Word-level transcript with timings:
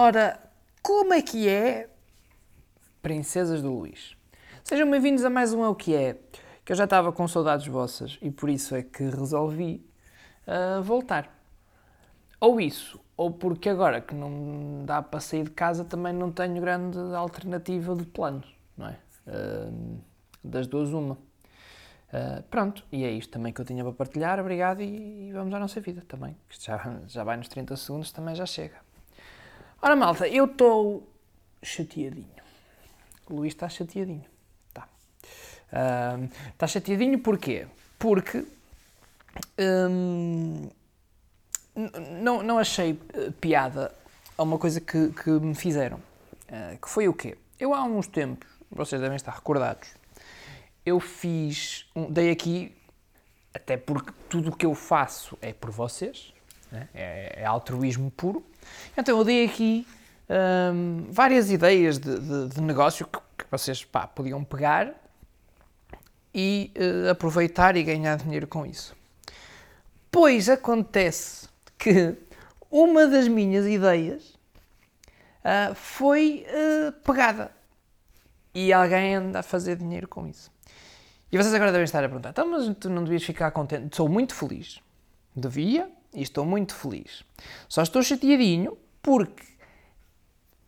Ora, 0.00 0.38
como 0.80 1.12
é 1.12 1.20
que 1.20 1.48
é, 1.48 1.90
princesas 3.02 3.60
do 3.60 3.74
Luís? 3.74 4.16
Sejam 4.62 4.88
bem-vindos 4.88 5.24
a 5.24 5.28
mais 5.28 5.52
um 5.52 5.64
É 5.64 5.68
o 5.68 5.74
que 5.74 5.92
é, 5.92 6.16
que 6.64 6.70
eu 6.70 6.76
já 6.76 6.84
estava 6.84 7.10
com 7.10 7.26
saudades 7.26 7.66
vossas 7.66 8.16
e 8.22 8.30
por 8.30 8.48
isso 8.48 8.76
é 8.76 8.84
que 8.84 9.02
resolvi 9.02 9.84
uh, 10.46 10.80
voltar. 10.84 11.36
Ou 12.38 12.60
isso, 12.60 13.00
ou 13.16 13.32
porque 13.32 13.68
agora 13.68 14.00
que 14.00 14.14
não 14.14 14.84
dá 14.86 15.02
para 15.02 15.18
sair 15.18 15.42
de 15.42 15.50
casa 15.50 15.84
também 15.84 16.12
não 16.12 16.30
tenho 16.30 16.60
grande 16.60 16.96
alternativa 17.16 17.96
de 17.96 18.04
plano, 18.04 18.44
não 18.76 18.86
é? 18.86 18.96
Uh, 19.26 20.00
das 20.44 20.68
duas, 20.68 20.90
uma. 20.90 21.14
Uh, 21.14 22.40
pronto, 22.48 22.84
e 22.92 23.02
é 23.02 23.10
isto 23.10 23.32
também 23.32 23.52
que 23.52 23.60
eu 23.60 23.64
tinha 23.64 23.82
para 23.82 23.92
partilhar. 23.92 24.38
Obrigado 24.38 24.80
e, 24.80 25.30
e 25.30 25.32
vamos 25.32 25.52
à 25.52 25.58
nossa 25.58 25.80
vida 25.80 26.04
também. 26.06 26.36
Isto 26.48 26.66
já, 26.66 27.00
já 27.08 27.24
vai 27.24 27.36
nos 27.36 27.48
30 27.48 27.74
segundos, 27.74 28.12
também 28.12 28.36
já 28.36 28.46
chega. 28.46 28.86
Ora, 29.80 29.94
malta, 29.94 30.26
eu 30.26 30.46
estou 30.46 31.08
chateadinho. 31.62 32.26
O 33.28 33.34
Luís 33.34 33.52
está 33.52 33.68
chateadinho. 33.68 34.24
Está. 34.68 34.88
Uh, 35.72 36.28
está 36.50 36.66
chateadinho 36.66 37.18
porquê? 37.20 37.66
Porque 37.98 38.44
um, 39.58 40.68
não, 42.20 42.42
não 42.42 42.58
achei 42.58 42.98
eh, 43.14 43.30
piada 43.40 43.94
a 44.36 44.42
uma 44.42 44.58
coisa 44.58 44.80
que, 44.80 45.10
que 45.10 45.30
me 45.30 45.54
fizeram. 45.54 45.98
Uh, 46.48 46.78
que 46.80 46.88
foi 46.88 47.06
o 47.08 47.14
quê? 47.14 47.36
Eu 47.58 47.72
há 47.72 47.84
uns 47.84 48.08
tempos, 48.08 48.48
vocês 48.70 49.00
devem 49.00 49.16
estar 49.16 49.32
recordados, 49.32 49.88
eu 50.84 50.98
fiz, 50.98 51.86
um, 51.94 52.10
dei 52.10 52.30
aqui, 52.30 52.74
até 53.54 53.76
porque 53.76 54.12
tudo 54.28 54.50
o 54.50 54.56
que 54.56 54.66
eu 54.66 54.74
faço 54.74 55.38
é 55.40 55.52
por 55.52 55.70
vocês, 55.70 56.32
né? 56.70 56.88
é, 56.94 57.42
é 57.42 57.44
altruísmo 57.44 58.10
puro, 58.10 58.44
então 58.96 59.18
eu 59.18 59.24
dei 59.24 59.44
aqui 59.44 59.86
hum, 60.74 61.06
várias 61.10 61.50
ideias 61.50 61.98
de, 61.98 62.18
de, 62.18 62.48
de 62.48 62.60
negócio 62.60 63.06
que, 63.06 63.18
que 63.38 63.50
vocês 63.50 63.84
pá, 63.84 64.06
podiam 64.06 64.44
pegar 64.44 64.94
e 66.34 66.72
uh, 66.76 67.10
aproveitar 67.10 67.76
e 67.76 67.82
ganhar 67.82 68.16
dinheiro 68.16 68.46
com 68.46 68.64
isso. 68.64 68.94
Pois 70.10 70.48
acontece 70.48 71.48
que 71.76 72.14
uma 72.70 73.06
das 73.06 73.28
minhas 73.28 73.66
ideias 73.66 74.34
uh, 75.44 75.74
foi 75.74 76.46
uh, 76.48 76.92
pegada 77.02 77.50
e 78.54 78.72
alguém 78.72 79.14
anda 79.14 79.40
a 79.40 79.42
fazer 79.42 79.76
dinheiro 79.76 80.08
com 80.08 80.26
isso. 80.26 80.50
E 81.30 81.36
vocês 81.36 81.52
agora 81.52 81.70
devem 81.70 81.84
estar 81.84 82.02
a 82.02 82.08
perguntar: 82.08 82.30
então, 82.30 82.50
mas 82.50 82.74
tu 82.78 82.88
não 82.88 83.04
devias 83.04 83.22
ficar 83.22 83.50
contente? 83.50 83.94
Sou 83.94 84.08
muito 84.08 84.34
feliz. 84.34 84.80
Devia, 85.36 85.90
e 86.14 86.22
estou 86.22 86.44
muito 86.44 86.74
feliz. 86.74 87.24
Só 87.68 87.82
estou 87.82 88.02
chateadinho 88.02 88.76
porque 89.02 89.44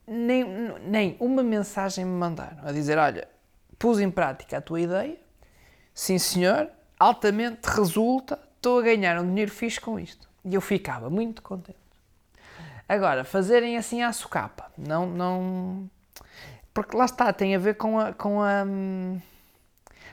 nem, 0.07 0.45
nem 0.81 1.17
uma 1.21 1.43
mensagem 1.43 2.05
me 2.05 2.13
mandaram 2.13 2.67
a 2.67 2.73
dizer: 2.73 2.99
Olha, 2.99 3.29
pus 3.79 4.01
em 4.01 4.11
prática 4.11 4.59
a 4.59 4.61
tua 4.61 4.81
ideia, 4.81 5.17
sim 5.95 6.19
senhor, 6.19 6.69
altamente 6.99 7.67
resulta, 7.69 8.39
estou 8.57 8.79
a 8.79 8.83
ganhar 8.83 9.21
um 9.21 9.27
dinheiro 9.27 9.51
fixe 9.51 9.81
com 9.81 9.99
isto. 9.99 10.29
E 10.45 10.55
eu 10.55 10.61
ficava 10.61 11.09
muito 11.09 11.43
contente. 11.43 11.79
Agora, 12.89 13.25
fazerem 13.25 13.77
assim 13.77 14.03
à 14.03 14.13
socapa, 14.13 14.71
não, 14.77 15.07
não. 15.07 15.91
Porque 16.75 16.97
lá 16.97 17.05
está, 17.05 17.33
tem 17.33 17.55
a 17.55 17.59
ver 17.59 17.75
com 17.77 17.99
a. 17.99 18.13
Com 18.13 18.43
a 18.43 18.65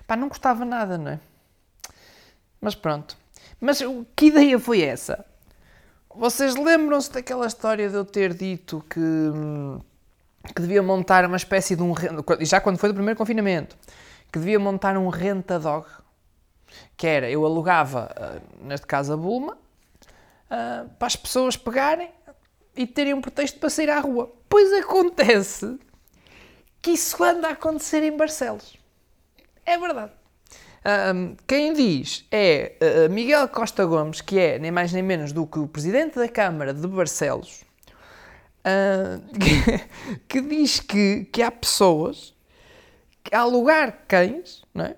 pá, 0.05 0.15
não 0.15 0.27
gostava 0.27 0.63
nada, 0.63 0.97
não 0.97 1.11
é? 1.11 1.19
Mas 2.61 2.75
pronto. 2.75 3.17
Mas 3.59 3.81
que 4.15 4.27
ideia 4.27 4.59
foi 4.59 4.81
essa? 4.81 5.25
Vocês 6.13 6.55
lembram-se 6.55 7.11
daquela 7.11 7.45
história 7.45 7.89
de 7.89 7.95
eu 7.95 8.05
ter 8.05 8.33
dito 8.33 8.83
que, 8.89 8.99
que 10.53 10.61
devia 10.61 10.81
montar 10.81 11.25
uma 11.25 11.37
espécie 11.37 11.75
de 11.75 11.83
um. 11.83 11.93
Já 12.41 12.59
quando 12.59 12.77
foi 12.77 12.89
do 12.89 12.95
primeiro 12.95 13.17
confinamento, 13.17 13.75
que 14.31 14.39
devia 14.39 14.59
montar 14.59 14.97
um 14.97 15.09
renta-dog. 15.09 15.85
Que 16.95 17.07
era, 17.07 17.29
eu 17.29 17.45
alugava, 17.45 18.09
uh, 18.17 18.65
neste 18.65 18.85
caso 18.85 19.13
a 19.13 19.17
Bulma, 19.17 19.53
uh, 19.53 20.89
para 20.97 21.07
as 21.07 21.15
pessoas 21.15 21.55
pegarem 21.55 22.11
e 22.75 22.85
terem 22.85 23.13
um 23.13 23.21
pretexto 23.21 23.59
para 23.59 23.69
sair 23.69 23.89
à 23.89 23.99
rua. 23.99 24.31
Pois 24.49 24.71
acontece 24.73 25.79
que 26.81 26.91
isso 26.91 27.23
anda 27.23 27.47
a 27.47 27.51
acontecer 27.51 28.03
em 28.03 28.15
Barcelos. 28.15 28.77
É 29.65 29.77
verdade. 29.77 30.11
Um, 30.85 31.35
quem 31.45 31.73
diz 31.73 32.25
é 32.31 32.77
uh, 33.07 33.11
Miguel 33.11 33.47
Costa 33.49 33.85
Gomes, 33.85 34.21
que 34.21 34.39
é 34.39 34.59
nem 34.59 34.71
mais 34.71 34.93
nem 34.93 35.03
menos 35.03 35.33
do 35.33 35.45
que 35.45 35.59
o 35.59 35.67
presidente 35.67 36.17
da 36.17 36.29
Câmara 36.29 36.73
de 36.73 36.87
Barcelos, 36.87 37.63
uh, 38.59 39.21
que, 39.37 40.19
que, 40.27 40.41
diz 40.41 40.79
que, 40.79 41.25
que 41.25 41.41
há 41.41 41.51
pessoas 41.51 42.33
que 43.23 43.35
alugar 43.35 44.05
cães 44.07 44.63
não 44.73 44.85
é? 44.85 44.95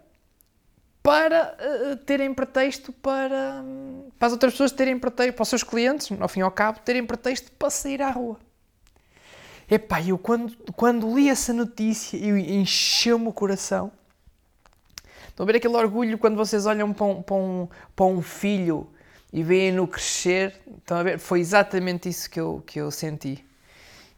para 1.01 1.57
uh, 1.57 1.95
terem 1.97 2.33
pretexto 2.33 2.91
para, 2.91 3.63
um, 3.63 4.09
para 4.19 4.27
as 4.27 4.33
outras 4.33 4.53
pessoas 4.53 4.71
terem 4.71 4.99
pretexto, 4.99 5.33
para 5.33 5.43
os 5.43 5.49
seus 5.49 5.63
clientes, 5.63 6.11
ao 6.19 6.27
fim 6.27 6.41
e 6.41 6.43
ao 6.43 6.51
cabo, 6.51 6.79
terem 6.81 7.03
pretexto 7.05 7.51
para 7.53 7.69
sair 7.69 8.01
à 8.01 8.11
rua. 8.11 8.37
Epá, 9.71 10.01
eu 10.01 10.17
quando, 10.17 10.55
quando 10.75 11.15
li 11.15 11.29
essa 11.29 11.53
notícia, 11.53 12.17
eu 12.17 12.37
encheu-me 12.37 13.27
o 13.27 13.33
coração 13.33 13.91
Estão 15.39 15.47
a 15.47 15.53
ver 15.53 15.57
aquele 15.57 15.77
orgulho 15.77 16.17
quando 16.17 16.35
vocês 16.35 16.65
olham 16.65 16.91
para 16.91 17.05
um, 17.05 17.21
para 17.21 17.35
um, 17.37 17.69
para 17.95 18.05
um 18.07 18.21
filho 18.21 18.89
e 19.31 19.41
veem-no 19.41 19.87
crescer? 19.87 20.53
Estão 20.79 20.97
a 20.97 21.03
ver? 21.03 21.17
Foi 21.17 21.39
exatamente 21.39 22.09
isso 22.09 22.29
que 22.29 22.37
eu, 22.37 22.61
que 22.67 22.77
eu 22.77 22.91
senti. 22.91 23.45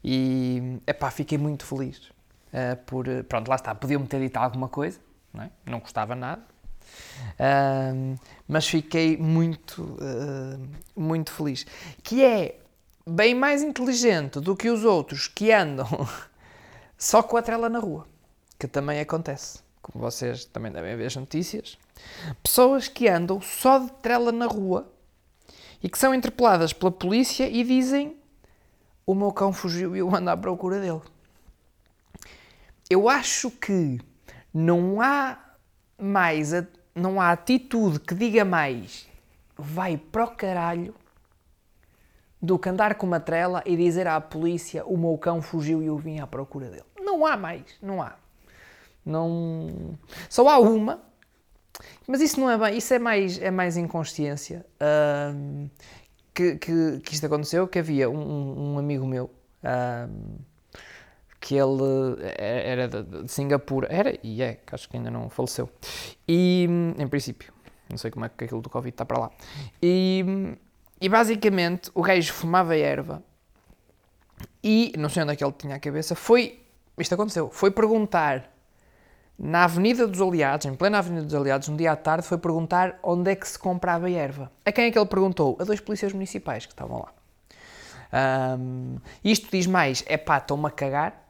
E, 0.04 0.80
epá, 0.88 1.12
fiquei 1.12 1.38
muito 1.38 1.64
feliz. 1.64 2.00
Uh, 2.00 2.76
por, 2.88 3.06
pronto, 3.26 3.50
lá 3.50 3.54
está, 3.54 3.76
podiam-me 3.76 4.08
ter 4.08 4.20
dito 4.20 4.38
alguma 4.38 4.68
coisa, 4.68 5.00
não, 5.31 5.44
é? 5.44 5.52
não 5.64 5.80
gostava 5.80 6.16
nada. 6.16 6.42
Uh, 7.34 8.20
mas 8.48 8.68
fiquei 8.68 9.16
muito, 9.16 9.84
uh, 9.84 10.68
muito 10.96 11.31
feliz. 11.31 11.68
Que 12.02 12.26
é 12.26 12.60
bem 13.08 13.36
mais 13.36 13.62
inteligente 13.62 14.40
do 14.40 14.56
que 14.56 14.72
os 14.72 14.84
outros 14.84 15.28
que 15.28 15.52
andam 15.52 15.86
só 16.98 17.22
com 17.22 17.38
a 17.38 17.44
trela 17.44 17.70
na 17.70 17.78
rua, 17.78 18.08
que 18.58 18.68
também 18.68 19.00
acontece 19.00 19.60
vocês 19.94 20.46
também 20.46 20.72
devem 20.72 20.96
ver 20.96 21.06
as 21.06 21.16
notícias, 21.16 21.78
pessoas 22.41 22.88
que 22.88 23.07
andam 23.07 23.41
só 23.41 23.79
de 23.79 23.91
trela 24.02 24.31
na 24.31 24.46
rua 24.46 24.91
e 25.81 25.90
que 25.90 25.97
são 25.97 26.13
interpeladas 26.13 26.74
pela 26.74 26.91
polícia 26.91 27.50
e 27.50 27.63
dizem 27.63 28.16
o 29.06 29.16
meu 29.16 29.31
cão 29.31 29.51
fugiu 29.51 29.96
e 29.96 30.00
eu 30.00 30.13
ando 30.16 30.30
à 30.30 30.38
procura 30.38 30.80
dele. 30.80 31.01
Eu 32.90 33.09
acho 33.09 33.50
que 33.50 34.00
não 34.53 35.01
há 35.01 35.38
mais, 35.97 36.51
não 36.94 37.19
há 37.19 37.31
atitude 37.31 38.00
que 38.00 38.13
diga 38.13 38.44
mais 38.44 39.09
vai 39.57 39.96
para 39.96 40.24
o 40.25 40.35
caralho 40.35 40.96
do 42.41 42.57
que 42.57 42.68
andar 42.68 42.96
com 42.96 43.06
uma 43.06 43.19
trela 43.19 43.62
e 43.66 43.78
dizer 43.78 44.07
à 44.07 44.19
polícia 44.19 44.84
o 44.85 44.97
meu 44.97 45.18
cão 45.18 45.41
fugiu 45.41 45.84
e 45.84 45.85
eu 45.85 45.97
vim 45.97 46.19
à 46.19 46.25
procura 46.25 46.69
dele. 46.69 46.85
Não 47.00 47.25
há 47.25 47.38
mais, 47.38 47.63
não 47.81 48.01
há. 48.01 48.16
Não... 49.06 49.97
Só 50.29 50.47
há 50.47 50.59
uma, 50.59 51.01
mas 52.07 52.22
isso 52.22 52.39
não 52.39 52.50
é 52.50 52.57
bem, 52.57 52.78
isso 52.78 52.94
é 52.94 53.00
mais, 53.00 53.39
é 53.39 53.51
mais 53.51 53.78
inconsciência. 53.78 54.66
Que, 56.34 56.56
que, 56.56 57.00
que 57.00 57.13
isto 57.13 57.25
aconteceu, 57.25 57.67
que 57.67 57.79
havia 57.79 58.09
um, 58.09 58.73
um 58.73 58.79
amigo 58.79 59.06
meu 59.06 59.29
que 61.39 61.56
ele 61.56 62.22
era 62.38 62.88
de, 62.88 63.23
de, 63.23 63.31
Singapura, 63.31 63.88
era 63.89 64.17
e 64.22 64.44
é, 64.44 64.56
que 64.56 64.75
acho 64.75 64.88
que 64.88 64.97
ainda 64.97 65.09
não 65.09 65.29
faleceu. 65.29 65.69
E, 66.28 66.68
em 66.97 67.07
princípio, 67.07 67.51
não 67.89 67.97
sei 67.97 68.12
como 68.12 68.25
é 68.25 68.29
que 68.29 68.44
aquilo 68.44 68.62
do 68.62 68.69
Covid 68.69 68.94
está 68.94 69.06
para 69.06 69.19
lá. 69.19 69.31
E, 69.81 70.23
e 71.00 71.09
basicamente 71.09 71.89
o 71.95 72.04
gajo 72.04 72.31
fumava 72.31 72.77
erva 72.77 73.24
e, 74.63 74.94
não 74.97 75.09
sei 75.09 75.24
onde 75.24 75.33
é 75.33 75.36
que 75.36 75.44
ele 75.44 75.54
tinha 75.54 75.75
a 75.75 75.80
cabeça, 75.80 76.13
foi, 76.13 76.62
isto 76.97 77.13
aconteceu, 77.13 77.50
foi 77.50 77.71
perguntar 77.71 78.50
na 79.38 79.63
Avenida 79.63 80.07
dos 80.07 80.22
Aliados, 80.22 80.66
em 80.66 80.75
plena 80.75 81.00
Avenida 81.00 81.25
dos 81.25 81.33
Aliados, 81.33 81.68
um 81.68 81.75
dia 81.75 81.92
à 81.92 81.95
tarde, 81.95 82.25
foi 82.25 82.38
perguntar 82.38 83.00
onde 83.01 83.31
é 83.31 83.36
que 83.36 83.48
se 83.48 83.57
comprava 83.57 84.10
erva. 84.10 84.51
A 84.66 84.72
quem 84.72 84.86
é 84.86 84.92
que 84.92 85.00
ele 85.00 85.06
perguntou? 85.07 85.57
A 85.60 85.63
dois 85.63 85.80
polícias 85.80 86.13
municipais 86.13 86.66
que 86.66 86.74
estavam 86.74 87.00
lá. 87.00 88.57
Um, 88.57 88.98
isto 89.24 89.50
diz 89.51 89.66
mais, 89.66 90.04
é 90.07 90.18
pá, 90.18 90.38
estão-me 90.38 90.68
a 90.68 90.69
cagar. 90.69 91.28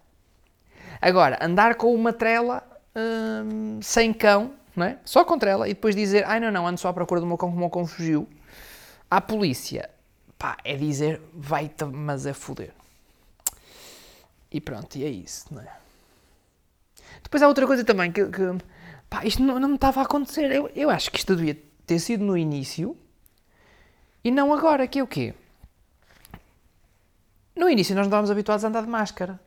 Agora, 1.01 1.39
andar 1.42 1.75
com 1.75 1.94
uma 1.94 2.12
trela 2.12 2.63
um, 2.95 3.80
sem 3.81 4.13
cão, 4.13 4.53
não 4.75 4.86
é? 4.86 4.98
só 5.06 5.24
com 5.24 5.38
trela, 5.38 5.68
e 5.68 5.74
depois 5.74 5.95
dizer, 5.95 6.25
ai 6.25 6.39
não, 6.39 6.51
não, 6.51 6.68
ando 6.68 6.80
só 6.80 6.89
à 6.89 6.94
procura 6.94 7.21
do 7.21 7.27
meu 7.27 7.38
cão, 7.38 7.50
como 7.50 7.57
o 7.57 7.59
meu 7.62 7.69
cão 7.69 7.86
fugiu, 7.86 8.27
à 9.09 9.21
polícia, 9.21 9.89
pá, 10.38 10.57
é 10.63 10.75
dizer, 10.75 11.21
vai-te, 11.33 11.86
mas 11.86 12.25
é 12.25 12.33
foder. 12.33 12.74
E 14.51 14.59
pronto, 14.59 14.98
e 14.98 15.06
é 15.06 15.09
isso, 15.09 15.45
não 15.53 15.62
é? 15.62 15.81
Depois 17.23 17.41
há 17.41 17.47
outra 17.47 17.65
coisa 17.68 17.83
também 17.83 18.12
que, 18.12 18.25
que 18.25 18.41
pá, 19.09 19.25
isto 19.25 19.41
não, 19.41 19.59
não 19.59 19.69
me 19.69 19.75
estava 19.75 20.01
a 20.01 20.03
acontecer. 20.03 20.51
Eu, 20.51 20.69
eu 20.75 20.89
acho 20.89 21.12
que 21.12 21.18
isto 21.18 21.35
devia 21.35 21.57
ter 21.85 22.00
sido 22.00 22.23
no 22.23 22.38
início 22.38 22.97
e 24.23 24.31
não 24.31 24.53
agora, 24.53 24.88
que 24.88 25.00
é 25.00 25.03
o 25.03 25.07
quê? 25.07 25.33
no 27.62 27.69
início 27.69 27.94
nós 27.95 28.03
não 28.03 28.09
estávamos 28.09 28.31
habituados 28.31 28.65
a 28.65 28.68
andar 28.68 28.81
de 28.81 28.89
máscara. 28.89 29.39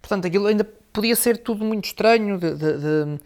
Portanto, 0.00 0.26
aquilo 0.26 0.46
ainda 0.46 0.64
podia 0.64 1.16
ser 1.16 1.38
tudo 1.38 1.64
muito 1.64 1.86
estranho 1.86 2.38
de, 2.38 2.54
de, 2.54 2.78
de 2.78 3.20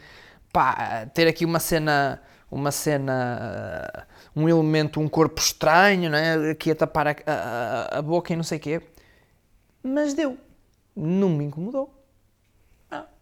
pá, 0.52 1.06
ter 1.14 1.26
aqui 1.26 1.44
uma 1.44 1.58
cena, 1.58 2.22
uma 2.50 2.70
cena, 2.70 4.06
um 4.34 4.48
elemento, 4.48 5.00
um 5.00 5.08
corpo 5.08 5.40
estranho, 5.40 6.10
não 6.10 6.18
é? 6.18 6.50
aqui 6.50 6.70
a 6.70 6.74
tapar 6.74 7.08
a, 7.08 7.16
a, 7.26 7.98
a 7.98 8.02
boca 8.02 8.32
e 8.32 8.36
não 8.36 8.44
sei 8.44 8.58
o 8.58 8.60
quê. 8.60 8.82
Mas 9.82 10.14
deu. 10.14 10.38
Não 10.94 11.30
me 11.30 11.44
incomodou. 11.44 11.92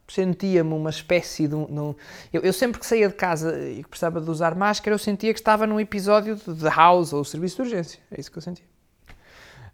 Sentia-me 0.06 0.74
uma 0.74 0.90
espécie 0.90 1.48
de. 1.48 1.54
Um, 1.54 1.94
eu, 2.32 2.42
eu, 2.42 2.52
sempre 2.52 2.78
que 2.78 2.86
saía 2.86 3.08
de 3.08 3.14
casa 3.14 3.58
e 3.58 3.82
precisava 3.84 4.20
de 4.20 4.30
usar 4.30 4.54
máscara, 4.54 4.94
eu 4.94 4.98
sentia 4.98 5.32
que 5.32 5.40
estava 5.40 5.66
num 5.66 5.80
episódio 5.80 6.36
de, 6.36 6.54
de 6.54 6.68
House 6.68 7.12
ou 7.12 7.24
Serviço 7.24 7.56
de 7.56 7.62
Urgência. 7.62 8.00
É 8.10 8.20
isso 8.20 8.30
que 8.30 8.36
eu 8.36 8.42
sentia. 8.42 8.66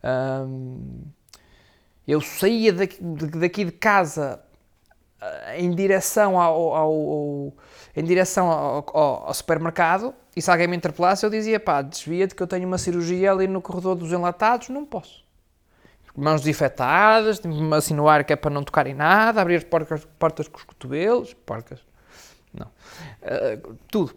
Um, 0.05 1.03
eu 2.07 2.21
saía 2.21 2.73
daqui, 2.73 2.99
daqui 3.03 3.65
de 3.65 3.73
casa 3.73 4.41
eh, 5.21 5.61
em 5.61 5.71
direção 5.71 6.41
ao, 6.41 6.75
ao, 6.75 6.93
ao 6.93 7.53
em 7.95 8.05
direção 8.05 8.51
ao, 8.51 8.97
ao, 8.97 9.35
supermercado 9.35 10.15
e 10.35 10.41
se 10.41 10.51
alguém 10.51 10.67
me 10.67 10.77
interpelasse 10.77 11.25
eu 11.27 11.31
dizia 11.31 11.61
pá, 11.61 11.83
desvia-te 11.83 12.35
que 12.35 12.43
eu 12.43 12.47
tenho 12.47 12.67
uma 12.67 12.79
cirurgia 12.79 13.31
ali 13.31 13.47
no 13.47 13.61
corredor 13.61 13.95
dos 13.95 14.13
enlatados, 14.13 14.71
não 14.71 14.85
posso. 14.85 15.23
Mãos 16.21 16.41
desinfetadas, 16.41 17.39
tenho-me 17.39 17.75
assim 17.75 17.95
no 17.95 18.09
ar 18.09 18.25
que 18.25 18.33
é 18.33 18.37
para 18.37 18.51
não 18.51 18.63
tocar 18.63 18.87
em 18.87 18.95
nada, 18.95 19.41
abrir 19.41 19.57
as 19.57 19.65
portas, 19.65 20.07
portas 20.19 20.49
com 20.49 20.59
os 20.59 20.65
cotovelos, 20.65 21.35
porcas, 21.35 21.81
não, 22.53 22.67
uh, 22.67 23.79
tudo. 23.91 24.15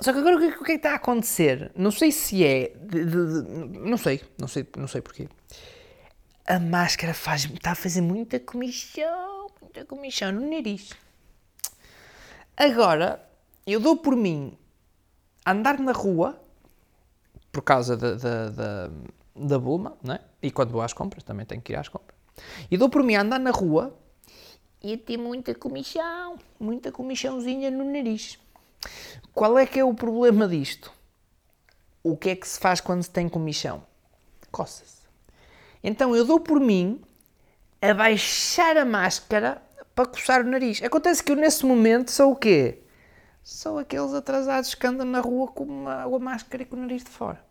Só 0.00 0.12
que 0.12 0.18
agora 0.18 0.36
o 0.36 0.38
que, 0.38 0.46
o 0.46 0.64
que 0.64 0.72
é 0.72 0.74
que 0.74 0.78
está 0.78 0.92
a 0.92 0.96
acontecer? 0.96 1.70
Não 1.74 1.90
sei 1.90 2.10
se 2.10 2.44
é, 2.44 2.72
de, 2.80 3.04
de, 3.04 3.42
de, 3.42 3.78
não 3.78 3.96
sei, 3.96 4.22
não 4.38 4.48
sei, 4.48 4.66
não 4.76 4.88
sei 4.88 5.00
porquê 5.00 5.28
a 6.50 6.58
máscara 6.58 7.14
faz, 7.14 7.44
está 7.44 7.72
a 7.72 7.74
fazer 7.76 8.00
muita 8.00 8.40
comissão, 8.40 9.46
muita 9.62 9.84
comissão 9.84 10.32
no 10.32 10.50
nariz. 10.50 10.90
Agora, 12.56 13.24
eu 13.64 13.78
dou 13.78 13.96
por 13.96 14.16
mim 14.16 14.58
andar 15.46 15.78
na 15.78 15.92
rua, 15.92 16.42
por 17.52 17.62
causa 17.62 17.96
da, 17.96 18.14
da, 18.14 18.48
da, 18.48 18.90
da 19.36 19.58
Bulma, 19.60 19.96
não 20.02 20.14
é? 20.14 20.20
E 20.42 20.50
quando 20.50 20.70
vou 20.70 20.82
às 20.82 20.92
compras, 20.92 21.22
também 21.22 21.44
tenho 21.44 21.60
que 21.60 21.72
ir 21.72 21.76
às 21.76 21.88
compras. 21.88 22.18
E 22.70 22.76
dou 22.76 22.88
por 22.88 23.02
mim 23.02 23.14
andar 23.14 23.38
na 23.38 23.50
rua 23.50 23.96
e 24.82 24.96
ter 24.96 25.16
muita 25.16 25.54
comissão, 25.54 26.38
muita 26.58 26.90
comissãozinha 26.90 27.70
no 27.70 27.84
nariz. 27.84 28.38
Qual 29.34 29.58
é 29.58 29.66
que 29.66 29.78
é 29.78 29.84
o 29.84 29.94
problema 29.94 30.48
disto? 30.48 30.92
O 32.02 32.16
que 32.16 32.30
é 32.30 32.36
que 32.36 32.48
se 32.48 32.58
faz 32.58 32.80
quando 32.80 33.02
se 33.02 33.10
tem 33.10 33.28
comissão? 33.28 33.84
Coça-se. 34.50 35.00
Então 35.82 36.16
eu 36.16 36.24
dou 36.24 36.40
por 36.40 36.58
mim 36.58 37.00
a 37.80 37.92
baixar 37.92 38.76
a 38.76 38.84
máscara 38.84 39.62
para 39.94 40.06
coçar 40.06 40.40
o 40.40 40.48
nariz. 40.48 40.82
Acontece 40.82 41.22
que 41.22 41.32
eu 41.32 41.36
nesse 41.36 41.64
momento 41.64 42.10
sou 42.10 42.32
o 42.32 42.36
quê? 42.36 42.82
Sou 43.42 43.78
aqueles 43.78 44.14
atrasados 44.14 44.74
que 44.74 44.86
andam 44.86 45.06
na 45.06 45.20
rua 45.20 45.48
com 45.48 45.64
uma, 45.64 46.06
uma 46.06 46.18
máscara 46.18 46.62
e 46.62 46.66
com 46.66 46.76
o 46.76 46.80
nariz 46.80 47.04
de 47.04 47.10
fora. 47.10 47.49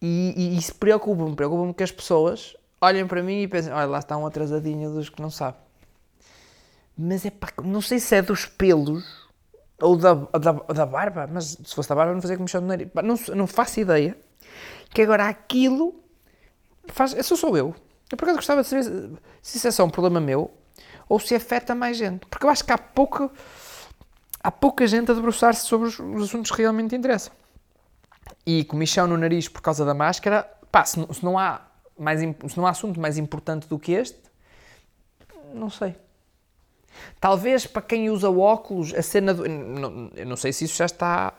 E, 0.00 0.34
e 0.36 0.56
isso 0.56 0.74
preocupa-me, 0.74 1.34
preocupa-me 1.36 1.74
que 1.74 1.82
as 1.82 1.90
pessoas 1.90 2.56
olhem 2.80 3.06
para 3.06 3.22
mim 3.22 3.42
e 3.42 3.48
pensem, 3.48 3.72
olha 3.72 3.86
lá 3.86 3.98
está 3.98 4.16
um 4.16 4.26
atrasadinho 4.26 4.90
dos 4.92 5.08
que 5.08 5.20
não 5.20 5.30
sabe. 5.30 5.58
Mas 6.96 7.24
é 7.24 7.30
pá, 7.30 7.48
não 7.62 7.80
sei 7.80 7.98
se 7.98 8.14
é 8.14 8.22
dos 8.22 8.46
pelos 8.46 9.28
ou 9.80 9.96
da, 9.96 10.14
da, 10.14 10.52
da 10.52 10.86
barba, 10.86 11.26
mas 11.26 11.58
se 11.64 11.74
fosse 11.74 11.88
da 11.88 11.94
barba 11.94 12.12
não 12.12 12.20
fazia 12.20 12.36
como 12.36 12.48
chão 12.48 12.60
do 12.60 12.66
nariz. 12.66 12.88
Não, 12.94 13.36
não 13.36 13.46
faço 13.46 13.80
ideia 13.80 14.16
que 14.90 15.02
agora 15.02 15.28
aquilo 15.28 16.02
faz, 16.88 17.14
sou 17.26 17.36
sou 17.36 17.56
eu. 17.56 17.74
Eu 18.10 18.16
por 18.16 18.24
acaso 18.24 18.38
gostava 18.38 18.62
de 18.62 18.68
saber 18.68 18.84
se 19.40 19.56
isso 19.56 19.68
é 19.68 19.70
só 19.70 19.84
um 19.84 19.90
problema 19.90 20.20
meu 20.20 20.50
ou 21.08 21.18
se 21.18 21.34
afeta 21.34 21.74
mais 21.74 21.96
gente. 21.96 22.26
Porque 22.26 22.44
eu 22.44 22.50
acho 22.50 22.64
que 22.64 22.72
há 22.72 22.78
pouca, 22.78 23.30
há 24.42 24.50
pouca 24.50 24.86
gente 24.86 25.10
a 25.10 25.14
debruçar-se 25.14 25.66
sobre 25.66 25.88
os, 25.88 25.98
os, 25.98 26.24
assuntos 26.24 26.50
que 26.50 26.58
realmente 26.58 26.94
interessam. 26.94 27.32
E 28.46 28.64
comichão 28.64 29.06
no 29.06 29.16
nariz 29.16 29.48
por 29.48 29.60
causa 29.60 29.84
da 29.84 29.94
máscara, 29.94 30.48
pá, 30.70 30.84
se 30.84 30.98
não, 30.98 31.12
se 31.12 31.24
não, 31.24 31.38
há, 31.38 31.62
mais, 31.98 32.20
se 32.20 32.56
não 32.56 32.66
há 32.66 32.70
assunto 32.70 33.00
mais 33.00 33.18
importante 33.18 33.68
do 33.68 33.78
que 33.78 33.92
este, 33.92 34.18
não 35.52 35.70
sei. 35.70 35.94
Talvez 37.20 37.66
para 37.66 37.82
quem 37.82 38.10
usa 38.10 38.30
óculos, 38.30 38.94
a 38.94 39.02
cena 39.02 39.32
do. 39.32 39.48
Não, 39.48 40.10
eu 40.14 40.26
não 40.26 40.36
sei 40.36 40.52
se 40.52 40.64
isso 40.64 40.76
já 40.76 40.86
está. 40.86 41.32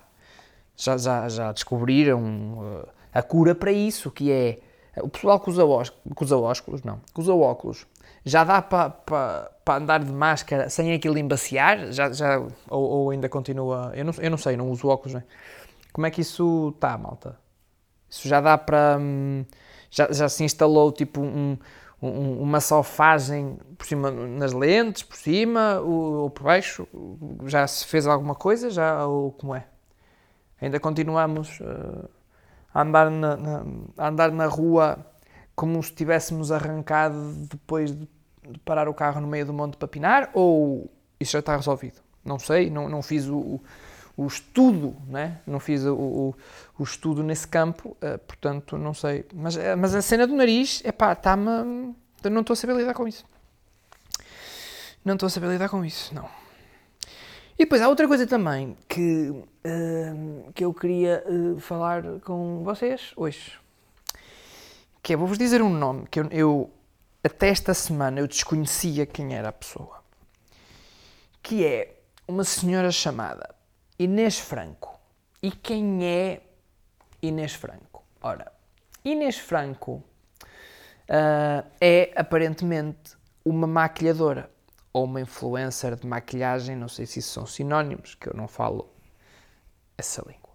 Já, 0.76 0.98
já, 0.98 1.30
já 1.30 1.52
descobriram 1.52 2.22
uh, 2.24 2.88
a 3.14 3.22
cura 3.22 3.54
para 3.54 3.72
isso, 3.72 4.10
que 4.10 4.32
é 4.32 4.60
o 4.98 5.10
pessoal 5.10 5.40
que 5.40 5.50
usa, 5.50 5.64
óculos, 5.66 5.94
que 6.16 6.24
usa 6.24 6.38
óculos, 6.38 6.84
não, 6.84 7.00
que 7.14 7.22
usa 7.22 7.34
óculos, 7.34 7.86
já 8.26 8.44
dá 8.44 8.62
para 8.62 8.90
pa, 8.90 9.52
pa 9.64 9.78
andar 9.78 10.04
de 10.04 10.12
máscara 10.12 10.70
sem 10.70 10.94
aquilo 10.94 11.18
embaciar? 11.18 11.92
Já, 11.92 12.12
já, 12.12 12.40
ou, 12.70 12.84
ou, 12.84 13.10
ainda 13.12 13.30
continua? 13.30 13.92
Eu 13.96 14.06
não, 14.06 14.14
eu 14.20 14.30
não 14.30 14.38
sei, 14.38 14.58
não 14.58 14.70
uso 14.70 14.88
óculos, 14.88 15.14
não 15.14 15.22
é? 15.22 15.24
Como 15.92 16.08
é 16.08 16.12
que 16.12 16.22
isso 16.22 16.72
está, 16.76 16.98
malta? 16.98 17.38
Isso 18.10 18.28
já 18.28 18.42
dá 18.42 18.58
para. 18.58 18.98
Hum, 19.00 19.46
já, 19.90 20.12
já 20.12 20.30
se 20.30 20.44
instalou 20.44 20.92
tipo 20.92 21.22
um, 21.22 21.58
um, 22.02 22.42
uma 22.42 22.62
solfagem 22.62 23.58
por 23.78 23.86
cima 23.86 24.10
nas 24.12 24.54
lentes, 24.54 25.04
por 25.04 25.18
cima 25.18 25.80
ou, 25.80 26.14
ou, 26.24 26.30
por 26.30 26.44
baixo? 26.44 26.88
Já 27.46 27.68
se 27.68 27.86
fez 27.86 28.08
alguma 28.08 28.36
coisa? 28.36 28.70
Já, 28.70 29.06
ou 29.06 29.32
como 29.32 29.56
é? 29.56 29.66
Ainda 30.62 30.80
continuamos. 30.80 31.60
Uh, 31.60 32.10
a 32.74 32.82
andar 32.82 33.10
na, 33.10 33.36
na, 33.36 33.66
a 33.98 34.08
andar 34.08 34.32
na 34.32 34.48
rua 34.48 34.98
como 35.56 35.82
se 35.84 35.94
tivéssemos 35.94 36.52
arrancado 36.52 37.34
depois 37.50 37.92
de, 37.92 38.08
de, 38.50 38.60
parar 38.60 38.88
o 38.88 38.94
carro 38.94 39.22
no 39.22 39.28
meio 39.28 39.46
do 39.46 39.54
monte 39.54 39.78
para 39.78 39.88
pinar? 39.88 40.30
Ou 40.34 40.90
isso 41.20 41.34
já 41.34 41.40
está 41.40 41.56
resolvido? 41.56 42.02
Não 42.24 42.40
sei, 42.40 42.70
não, 42.70 42.88
não 42.88 43.02
fiz 43.02 43.28
o, 43.28 43.38
o, 43.38 43.62
o 44.16 44.28
estudo, 44.28 44.96
né? 45.08 45.40
não 45.48 45.60
fiz 45.60 45.86
o, 45.86 45.96
o, 45.96 46.36
o 46.78 46.84
estudo 46.84 47.24
nesse 47.24 47.48
campo, 47.48 47.98
uh, 48.02 48.18
portanto 48.20 48.78
não 48.78 48.94
sei. 48.94 49.26
Mas, 49.34 49.56
uh, 49.56 49.78
mas 49.78 49.96
a 49.96 50.02
cena 50.02 50.28
do 50.28 50.36
nariz, 50.36 50.82
é 50.84 50.92
pá, 50.92 51.14
está-me. 51.14 51.96
Não 52.24 52.42
estou 52.42 52.54
a 52.54 52.58
saber 52.58 52.76
lidar 52.76 52.94
com 52.94 53.08
isso. 53.08 53.26
Não 55.04 55.16
estou 55.16 55.28
a 55.28 55.30
saber 55.30 55.50
lidar 55.50 55.70
com 55.70 55.84
isso, 55.84 56.14
não. 56.14 56.30
E 57.58 57.64
depois 57.64 57.82
há 57.82 57.90
outra 57.90 58.08
coisa 58.08 58.28
também 58.28 58.78
que, 58.88 59.30
uh, 59.30 60.52
que 60.54 60.64
eu 60.64 60.74
queria 60.74 61.24
uh, 61.28 61.60
falar 61.60 62.04
com 62.24 62.64
vocês 62.64 63.12
hoje. 63.16 63.60
Que 65.02 65.14
é, 65.14 65.18
vou-vos 65.18 65.38
dizer 65.38 65.62
um 65.62 65.70
nome 65.70 66.06
que 66.10 66.20
eu, 66.20 66.28
eu, 66.32 66.72
até 67.24 67.50
esta 67.50 67.74
semana 67.74 68.20
eu 68.20 68.28
desconhecia 68.28 69.06
quem 69.06 69.34
era 69.34 69.50
a 69.50 69.52
pessoa. 69.52 70.04
Que 71.42 71.66
é 71.66 71.98
uma 72.28 72.44
senhora 72.44 72.92
chamada 72.92 73.61
Inês 74.02 74.40
Franco. 74.40 75.00
E 75.44 75.52
quem 75.52 76.04
é 76.04 76.42
Inês 77.22 77.54
Franco? 77.54 78.04
Ora, 78.20 78.52
Inês 79.06 79.38
Franco 79.38 80.04
uh, 81.08 81.64
é 81.80 82.12
aparentemente 82.16 83.16
uma 83.46 83.68
maquilhadora 83.68 84.50
ou 84.92 85.04
uma 85.04 85.22
influencer 85.22 85.96
de 85.96 86.08
maquilhagem, 86.08 86.76
não 86.76 86.88
sei 86.88 87.06
se 87.06 87.20
isso 87.20 87.30
são 87.30 87.46
sinónimos, 87.46 88.16
que 88.16 88.28
eu 88.28 88.34
não 88.34 88.48
falo 88.48 88.92
essa 89.96 90.24
língua. 90.28 90.50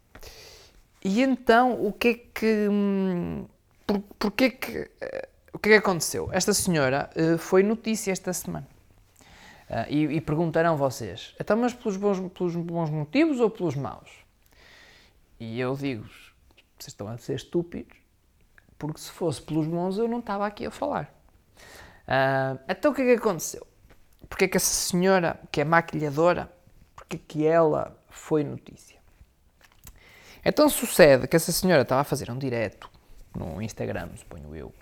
E 1.04 1.22
então, 1.22 1.86
o 1.86 1.92
que 1.92 2.08
é 2.08 2.14
que. 2.14 2.68
Hum, 2.68 3.46
por, 3.86 4.00
porquê 4.18 4.50
que. 4.50 4.90
Eh, 5.00 5.28
o 5.52 5.58
que 5.60 5.68
é 5.68 5.72
que 5.72 5.78
aconteceu? 5.78 6.28
Esta 6.32 6.52
senhora 6.52 7.08
uh, 7.14 7.38
foi 7.38 7.62
notícia 7.62 8.10
esta 8.10 8.32
semana. 8.32 8.66
Uh, 9.68 9.84
e, 9.88 10.04
e, 10.16 10.20
perguntarão 10.20 10.76
vocês, 10.76 11.34
então, 11.40 11.56
mas 11.56 11.74
pelos 11.74 11.96
bons, 11.96 12.20
pelos 12.32 12.54
bons 12.54 12.88
motivos 12.88 13.40
ou 13.40 13.50
pelos 13.50 13.74
maus? 13.74 14.10
E 15.40 15.58
eu 15.58 15.74
digo 15.74 16.04
vocês 16.78 16.88
estão 16.88 17.08
a 17.08 17.18
ser 17.18 17.34
estúpidos, 17.34 17.96
porque 18.78 19.00
se 19.00 19.10
fosse 19.10 19.42
pelos 19.42 19.66
bons 19.66 19.98
eu 19.98 20.06
não 20.06 20.20
estava 20.20 20.46
aqui 20.46 20.66
a 20.66 20.70
falar. 20.70 21.12
Uh, 22.06 22.60
então 22.68 22.92
o 22.92 22.94
que 22.94 23.02
é 23.02 23.06
que 23.06 23.20
aconteceu? 23.20 23.66
porque 24.28 24.44
é 24.44 24.48
que 24.48 24.56
essa 24.56 24.72
senhora, 24.72 25.40
que 25.50 25.60
é 25.60 25.64
maquilhadora, 25.64 26.50
porque 26.94 27.16
é 27.16 27.20
que 27.26 27.46
ela 27.46 27.96
foi 28.08 28.44
notícia? 28.44 28.96
Então 30.44 30.68
sucede 30.68 31.26
que 31.26 31.36
essa 31.36 31.52
senhora 31.52 31.82
estava 31.82 32.02
a 32.02 32.04
fazer 32.04 32.30
um 32.30 32.38
direto 32.38 32.90
no 33.34 33.60
Instagram, 33.60 34.10
suponho 34.16 34.54
eu, 34.54 34.72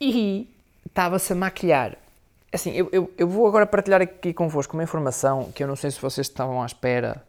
e 0.00 0.48
estava-se 0.86 1.32
a 1.32 1.36
maquilhar. 1.36 1.98
Assim, 2.52 2.72
eu, 2.72 2.88
eu, 2.92 3.12
eu, 3.16 3.26
vou 3.28 3.46
agora 3.46 3.66
partilhar 3.66 4.02
aqui 4.02 4.34
convosco 4.34 4.74
uma 4.74 4.82
informação 4.82 5.50
que 5.52 5.62
eu 5.62 5.66
não 5.66 5.74
sei 5.74 5.90
se 5.90 6.00
vocês 6.00 6.26
estavam 6.26 6.62
à 6.62 6.66
espera, 6.66 7.24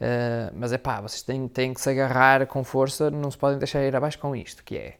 uh, 0.00 0.54
mas 0.56 0.72
é 0.72 0.78
pá, 0.78 1.00
vocês 1.02 1.22
têm, 1.22 1.46
têm 1.48 1.74
que 1.74 1.80
se 1.80 1.90
agarrar 1.90 2.46
com 2.46 2.64
força, 2.64 3.10
não 3.10 3.30
se 3.30 3.36
podem 3.36 3.58
deixar 3.58 3.82
ir 3.82 3.94
abaixo 3.94 4.18
com 4.18 4.34
isto, 4.34 4.64
que 4.64 4.76
é... 4.76 4.98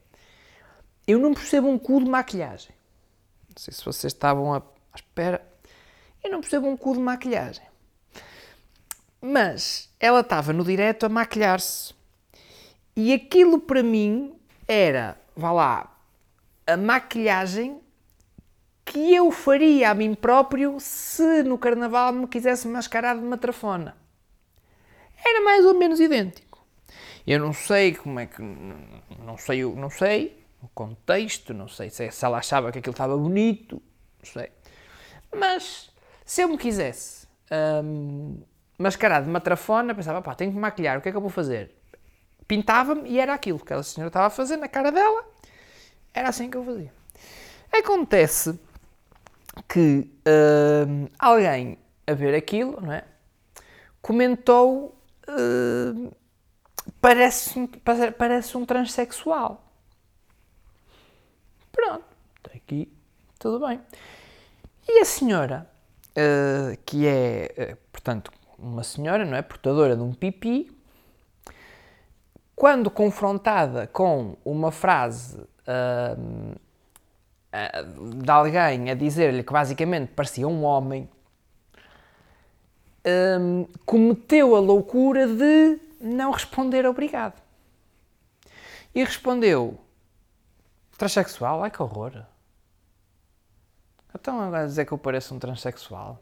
Eu 1.07 1.19
não 1.19 1.33
percebo 1.33 1.69
um 1.69 1.79
cu 1.79 2.03
de 2.03 2.11
maquilhagem. 2.11 2.75
Não 3.49 3.57
sei 3.57 3.73
se 3.73 3.85
vocês 3.85 4.13
estavam 4.13 4.55
à 4.55 4.63
espera. 4.95 5.43
Eu 6.23 6.31
não 6.31 6.41
percebo 6.41 6.67
um 6.67 6.77
cu 6.77 6.95
de 6.95 7.01
maquilhagem. 7.01 7.65
Mas 9.21 9.91
ela 9.99 10.21
estava 10.21 10.53
no 10.53 10.65
direto 10.65 11.05
a 11.05 11.09
maquilhar-se. 11.09 11.95
E 12.97 13.13
aquilo 13.13 13.61
para 13.61 13.83
mim 13.83 14.35
era 14.67 15.19
vá 15.37 15.53
lá, 15.53 15.97
a 16.67 16.77
maquilhagem 16.77 17.81
que 18.95 19.13
eu 19.13 19.33
faria 19.33 19.91
a 19.91 19.95
mim 19.95 20.15
próprio 20.15 20.79
se 20.79 21.43
no 21.43 21.59
carnaval 21.59 22.13
me 22.13 22.29
quisesse 22.29 22.69
mascarar 22.69 23.17
de 23.17 23.25
matrafona. 23.25 23.97
Era 25.27 25.41
mais 25.41 25.65
ou 25.65 25.75
menos 25.75 25.99
idêntico. 25.99 26.65
Eu 27.27 27.41
não 27.41 27.53
sei 27.53 27.97
como 27.97 28.21
é 28.21 28.27
que. 28.27 28.41
Não 28.41 29.37
sei, 29.37 29.65
não 29.65 29.91
sei 29.91 30.47
o 30.63 30.69
contexto, 30.69 31.53
não 31.53 31.67
sei 31.67 31.91
se, 31.91 32.09
se 32.09 32.25
ela 32.25 32.39
achava 32.39 32.71
que 32.71 32.79
aquilo 32.79 32.93
estava 32.93 33.17
bonito, 33.17 33.83
não 34.23 34.33
sei. 34.33 34.53
Mas 35.35 35.91
se 36.25 36.43
eu 36.43 36.49
me 36.49 36.57
quisesse 36.57 37.27
hum, 37.83 38.41
mascarar 38.79 39.23
de 39.23 39.29
matrafona, 39.29 39.93
pensava, 39.93 40.23
pá, 40.23 40.37
tenho 40.37 40.53
que 40.53 40.59
maquilhar, 40.59 40.99
o 40.99 41.03
que 41.03 41.09
é 41.09 41.11
que 41.11 41.17
eu 41.17 41.21
vou 41.21 41.31
fazer? 41.31 41.75
Pintava-me 42.47 43.11
e 43.11 43.19
era 43.19 43.35
aquilo 43.35 43.59
que 43.59 43.73
a 43.73 43.83
senhora 43.83 44.09
estava 44.09 44.27
a 44.27 44.31
fazer 44.31 44.57
na 44.57 44.69
cara 44.69 44.93
dela, 44.93 45.25
era 46.15 46.29
assim 46.29 46.49
que 46.49 46.57
eu 46.57 46.65
fazia. 46.65 46.93
Acontece 47.73 48.59
que 49.69 50.11
uh, 50.27 51.11
alguém 51.19 51.79
a 52.07 52.15
ver 52.15 52.35
aquilo, 52.35 52.81
não 52.81 52.93
é? 52.93 53.05
Comentou 54.03 54.99
uh, 55.29 56.15
parece, 57.01 57.69
parece 58.19 58.57
um 58.57 58.65
transexual. 58.65 59.65
Pronto, 61.73 62.05
até 62.43 62.57
aqui 62.57 62.93
tudo 63.39 63.67
bem. 63.67 63.81
E 64.89 65.01
a 65.01 65.05
senhora, 65.05 65.69
uh, 66.11 66.77
que 66.85 67.07
é, 67.07 67.77
portanto, 67.91 68.31
uma 68.59 68.83
senhora, 68.83 69.25
não 69.25 69.37
é? 69.37 69.43
Portadora 69.43 69.97
de 69.97 70.03
um 70.03 70.13
pipi, 70.13 70.71
quando 72.55 72.91
confrontada 72.91 73.87
com 73.87 74.37
uma 74.45 74.71
frase 74.71 75.41
uh, 75.41 76.57
de 78.23 78.31
alguém 78.31 78.91
a 78.91 78.95
dizer-lhe 78.95 79.43
que 79.43 79.53
basicamente 79.53 80.11
parecia 80.11 80.47
um 80.47 80.65
homem, 80.65 81.09
um, 83.41 83.67
cometeu 83.87 84.57
a 84.57 84.61
loucura 84.61 85.27
de 85.27 85.79
não 86.01 86.33
responder 86.33 86.87
obrigado. 86.87 87.41
E 88.95 89.05
respondeu: 89.05 89.79
transexual? 90.97 91.63
Ai 91.63 91.71
que 91.71 91.83
horror! 91.83 92.25
Então 94.15 94.41
agora 94.41 94.67
dizer 94.67 94.85
que 94.85 94.93
eu 94.93 94.99
pareço 94.99 95.35
um 95.35 95.39
transexual. 95.39 96.21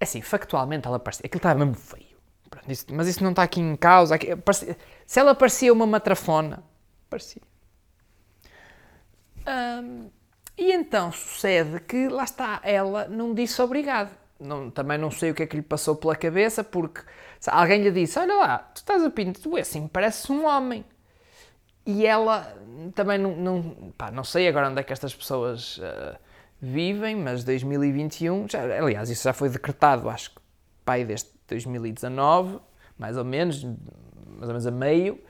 É 0.00 0.04
assim, 0.04 0.20
factualmente 0.20 0.86
ela 0.86 0.98
parecia. 0.98 1.24
Aquilo 1.24 1.38
estava 1.38 1.58
mesmo 1.58 1.74
feio. 1.74 2.14
Mas 2.92 3.08
isso 3.08 3.22
não 3.22 3.30
está 3.30 3.42
aqui 3.42 3.60
em 3.60 3.76
causa. 3.76 4.16
Se 5.06 5.20
ela 5.20 5.34
parecia 5.34 5.72
uma 5.72 5.86
matrafona, 5.86 6.62
parecia. 7.08 7.42
Um, 9.46 10.10
e 10.56 10.72
então 10.72 11.10
sucede 11.10 11.80
que 11.80 12.08
lá 12.08 12.24
está, 12.24 12.60
ela 12.62 13.08
não 13.08 13.34
disse 13.34 13.60
obrigado. 13.60 14.10
Não, 14.38 14.70
também 14.70 14.98
não 14.98 15.10
sei 15.10 15.30
o 15.30 15.34
que 15.34 15.42
é 15.42 15.46
que 15.46 15.56
lhe 15.56 15.62
passou 15.62 15.96
pela 15.96 16.14
cabeça, 16.14 16.62
porque 16.62 17.00
alguém 17.46 17.82
lhe 17.82 17.90
disse: 17.90 18.18
Olha 18.18 18.34
lá, 18.34 18.58
tu 18.58 18.78
estás 18.78 19.02
a 19.02 19.10
pintar, 19.10 19.42
tu 19.42 19.56
assim, 19.56 19.86
pareces 19.88 20.28
um 20.30 20.44
homem. 20.44 20.84
E 21.86 22.06
ela 22.06 22.56
também 22.94 23.18
não, 23.18 23.36
não, 23.36 23.92
pá, 23.96 24.10
não 24.10 24.24
sei 24.24 24.48
agora 24.48 24.70
onde 24.70 24.80
é 24.80 24.82
que 24.82 24.92
estas 24.92 25.14
pessoas 25.14 25.78
uh, 25.78 26.16
vivem, 26.60 27.14
mas 27.16 27.44
2021, 27.44 28.48
já, 28.48 28.62
aliás, 28.62 29.10
isso 29.10 29.24
já 29.24 29.34
foi 29.34 29.50
decretado, 29.50 30.08
acho 30.08 30.30
que 30.30 30.40
pai 30.82 31.04
desde 31.04 31.28
2019, 31.46 32.58
mais 32.98 33.18
ou 33.18 33.24
menos, 33.24 33.62
mais 33.62 34.42
ou 34.42 34.48
menos 34.48 34.66
a 34.66 34.70
meio, 34.70 35.20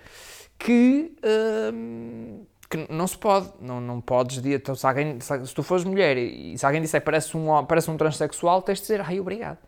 que. 0.59 1.17
Uh, 1.25 2.47
que 2.77 2.93
não 2.93 3.07
se 3.07 3.17
pode, 3.17 3.51
não, 3.61 3.81
não 3.81 4.01
podes 4.01 4.43
dizer, 4.43 4.57
então, 4.57 4.75
se, 4.75 4.85
alguém, 4.85 5.21
se 5.21 5.55
tu 5.55 5.63
fores 5.63 5.85
mulher 5.85 6.17
e, 6.17 6.59
se 6.59 6.67
alguém 6.67 6.83
disser 6.83 7.01
parece 7.03 7.37
um, 7.37 7.65
parece 7.65 7.89
um 7.91 7.97
transexual, 7.97 8.61
tens 8.63 8.79
de 8.79 8.83
dizer, 8.83 9.01
ai, 9.01 9.21
obrigado. 9.21 9.59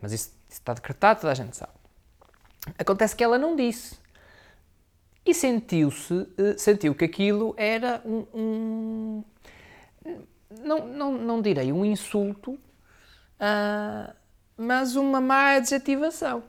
Mas 0.00 0.12
isso, 0.12 0.28
isso 0.48 0.60
está 0.60 0.72
decretado, 0.72 1.20
toda 1.20 1.32
a 1.32 1.34
gente 1.34 1.56
sabe. 1.56 1.72
Acontece 2.78 3.16
que 3.16 3.24
ela 3.24 3.38
não 3.38 3.56
disse. 3.56 3.98
E 5.26 5.34
sentiu-se, 5.34 6.28
eh, 6.38 6.56
sentiu 6.56 6.94
que 6.94 7.04
aquilo 7.04 7.54
era 7.56 8.00
um, 8.04 8.26
um 8.34 9.24
não, 10.62 10.86
não, 10.86 11.12
não 11.12 11.42
direi 11.42 11.72
um 11.72 11.84
insulto, 11.84 12.52
uh, 12.52 14.14
mas 14.56 14.96
uma 14.96 15.20
má 15.20 15.56
adjetivação 15.56 16.44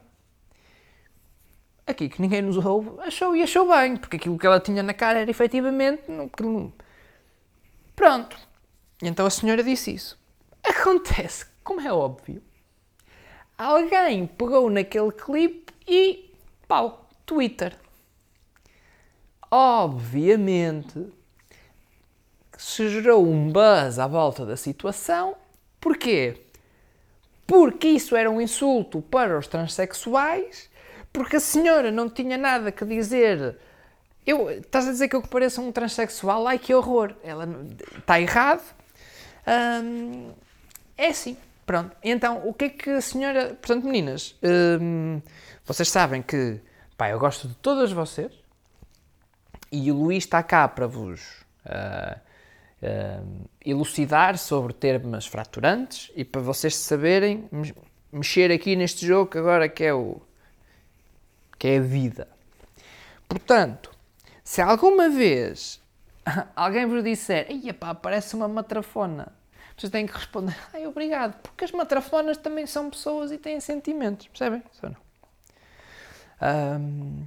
aqui 1.86 2.10
que 2.10 2.22
ninguém 2.22 2.42
nos 2.42 2.58
ouve, 2.58 2.92
achou 3.00 3.36
e 3.36 3.44
achou 3.44 3.68
bem, 3.68 3.96
porque 3.96 4.18
aquilo 4.18 4.38
que 4.38 4.46
ela 4.46 4.60
tinha 4.60 4.82
na 4.82 4.94
cara 4.94 5.20
era 5.20 5.30
efetivamente. 5.30 6.04
Pronto. 7.96 8.38
E 9.02 9.08
então 9.08 9.26
a 9.26 9.30
senhora 9.30 9.64
disse 9.64 9.94
isso. 9.94 10.20
Acontece, 10.64 11.46
como 11.64 11.82
é 11.82 11.94
óbvio, 11.94 12.42
alguém 13.58 14.26
pegou 14.26 14.70
naquele 14.70 15.12
clipe 15.12 15.74
e. 15.88 16.34
pau, 16.68 17.08
Twitter. 17.26 17.78
Obviamente 19.52 21.08
se 22.58 22.90
gerou 22.90 23.26
um 23.26 23.52
buzz 23.52 24.00
à 24.00 24.08
volta 24.08 24.46
da 24.46 24.58
situação. 24.58 25.36
Porquê? 25.80 26.42
Porque 27.46 27.88
isso 27.88 28.16
era 28.16 28.30
um 28.32 28.42
insulto 28.42 29.02
para 29.02 29.38
os 29.38 29.48
transexuais 29.48 30.70
porque 31.16 31.38
a 31.38 31.40
senhora 31.40 31.90
não 31.92 32.10
tinha 32.10 32.38
nada 32.38 32.72
que 32.72 32.84
dizer. 32.84 33.58
Eu, 34.28 34.50
estás 34.50 34.86
a 34.88 34.92
dizer 34.92 35.08
que 35.08 35.16
eu 35.16 35.22
pareço 35.22 35.62
um 35.62 35.72
transexual? 35.72 36.46
Ai 36.46 36.60
que 36.60 36.74
horror! 36.74 37.16
Ela 37.24 37.48
está 37.98 38.20
errado. 38.20 38.64
É 40.98 41.08
assim, 41.08 41.38
pronto. 41.66 41.96
Então, 42.04 42.42
o 42.46 42.54
que 42.54 42.66
é 42.66 42.70
que 42.70 42.90
a 42.90 43.02
senhora. 43.02 43.56
Portanto, 43.62 43.86
meninas, 43.86 44.36
vocês 45.64 45.90
sabem 45.90 46.22
que 46.22 46.60
pá, 46.98 47.10
eu 47.10 47.20
gosto 47.20 47.48
de 47.48 47.56
todas 47.56 47.92
vocês 47.94 48.32
e 49.72 49.92
o 49.92 49.96
Luís 49.96 50.26
está 50.26 50.44
cá 50.44 50.68
para 50.68 50.88
vos 50.88 51.22
uh, 51.66 52.20
uh, 52.82 53.50
elucidar 53.66 54.38
sobre 54.38 54.74
termos 54.74 55.26
fraturantes 55.26 56.12
e 56.16 56.24
para 56.24 56.42
vocês 56.42 56.76
saberem 56.76 57.50
mexer 58.12 58.52
aqui 58.52 58.76
neste 58.76 59.06
jogo 59.06 59.38
agora 59.38 59.68
que 59.68 59.84
é 59.84 59.94
o 59.94 60.22
que 61.58 61.68
é 61.68 61.78
a 61.78 61.82
vida. 61.82 62.28
Portanto, 63.28 63.92
se 64.44 64.62
alguma 64.62 65.10
vez 65.10 65.82
alguém 66.56 66.86
vos 66.86 67.04
disser, 67.04 67.52
ia 67.52 67.74
pá, 67.74 67.94
parece 67.94 68.36
uma 68.36 68.48
matrafona, 68.48 69.32
vocês 69.78 69.92
têm 69.92 70.08
que 70.08 70.14
responder, 70.14 70.56
ai, 70.74 70.88
obrigado, 70.88 71.40
porque 71.42 71.66
as 71.66 71.72
matrafonas 71.72 72.38
também 72.38 72.66
são 72.66 72.90
pessoas 72.90 73.32
e 73.32 73.38
têm 73.38 73.60
sentimentos, 73.60 74.28
percebem? 74.28 74.64
Um, 76.42 77.26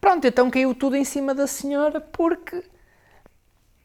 pronto, 0.00 0.26
então 0.26 0.50
caiu 0.50 0.74
tudo 0.74 0.96
em 0.96 1.04
cima 1.04 1.34
da 1.34 1.46
senhora 1.46 2.00
porque 2.00 2.64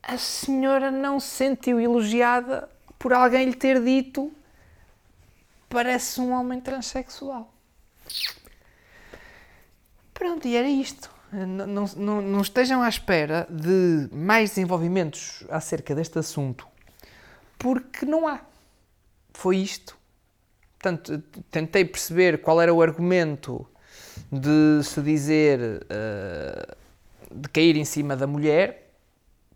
a 0.01 0.17
senhora 0.17 0.89
não 0.89 1.19
se 1.19 1.27
sentiu 1.27 1.79
elogiada 1.79 2.69
por 2.97 3.13
alguém 3.13 3.45
lhe 3.45 3.55
ter 3.55 3.81
dito 3.83 4.31
parece 5.69 6.19
um 6.19 6.31
homem 6.31 6.59
transexual. 6.59 7.53
Pronto, 10.19 10.45
e 10.45 10.57
era 10.57 10.67
isto. 10.67 11.09
Não, 11.31 11.85
não, 11.95 12.21
não, 12.21 12.41
estejam 12.41 12.81
à 12.81 12.89
espera 12.89 13.47
de 13.49 14.09
mais 14.11 14.49
desenvolvimentos 14.49 15.45
acerca 15.49 15.95
deste 15.95 16.19
assunto, 16.19 16.67
porque 17.57 18.05
não 18.05 18.27
há. 18.27 18.41
Foi 19.31 19.55
isto. 19.57 19.97
Portanto, 20.77 21.23
tentei 21.49 21.85
perceber 21.85 22.41
qual 22.41 22.59
era 22.59 22.73
o 22.73 22.81
argumento 22.81 23.65
de 24.29 24.83
se 24.83 25.01
dizer 25.01 25.85
uh, 25.85 26.75
de 27.33 27.47
cair 27.47 27.77
em 27.77 27.85
cima 27.85 28.17
da 28.17 28.27
mulher 28.27 28.91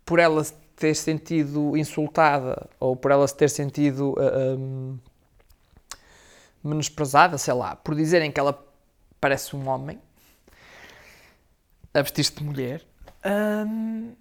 por 0.06 0.18
ela 0.18 0.42
ter 0.76 0.94
sentido 0.94 1.76
insultada 1.76 2.70
ou 2.80 2.96
por 2.96 3.10
ela 3.10 3.28
se 3.28 3.34
ter 3.34 3.50
sentido 3.50 4.12
uh, 4.12 4.20
eh, 4.20 4.56
um, 4.56 4.98
menosprezada, 6.62 7.36
sei 7.36 7.54
lá, 7.54 7.76
por 7.76 7.94
dizerem 7.94 8.32
que 8.32 8.40
ela 8.40 8.58
parece 9.20 9.54
um 9.54 9.68
homem 9.68 10.00
a 11.94 12.02
vestir-se 12.02 12.34
de 12.34 12.44
mulher. 12.44 12.84
Um, 13.24 14.14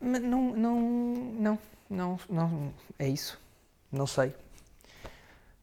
não, 0.00 0.56
não, 0.56 0.76
não, 0.76 1.58
não, 1.88 2.20
não, 2.28 2.74
é 2.98 3.08
isso. 3.08 3.40
Não 3.90 4.06
sei. 4.06 4.34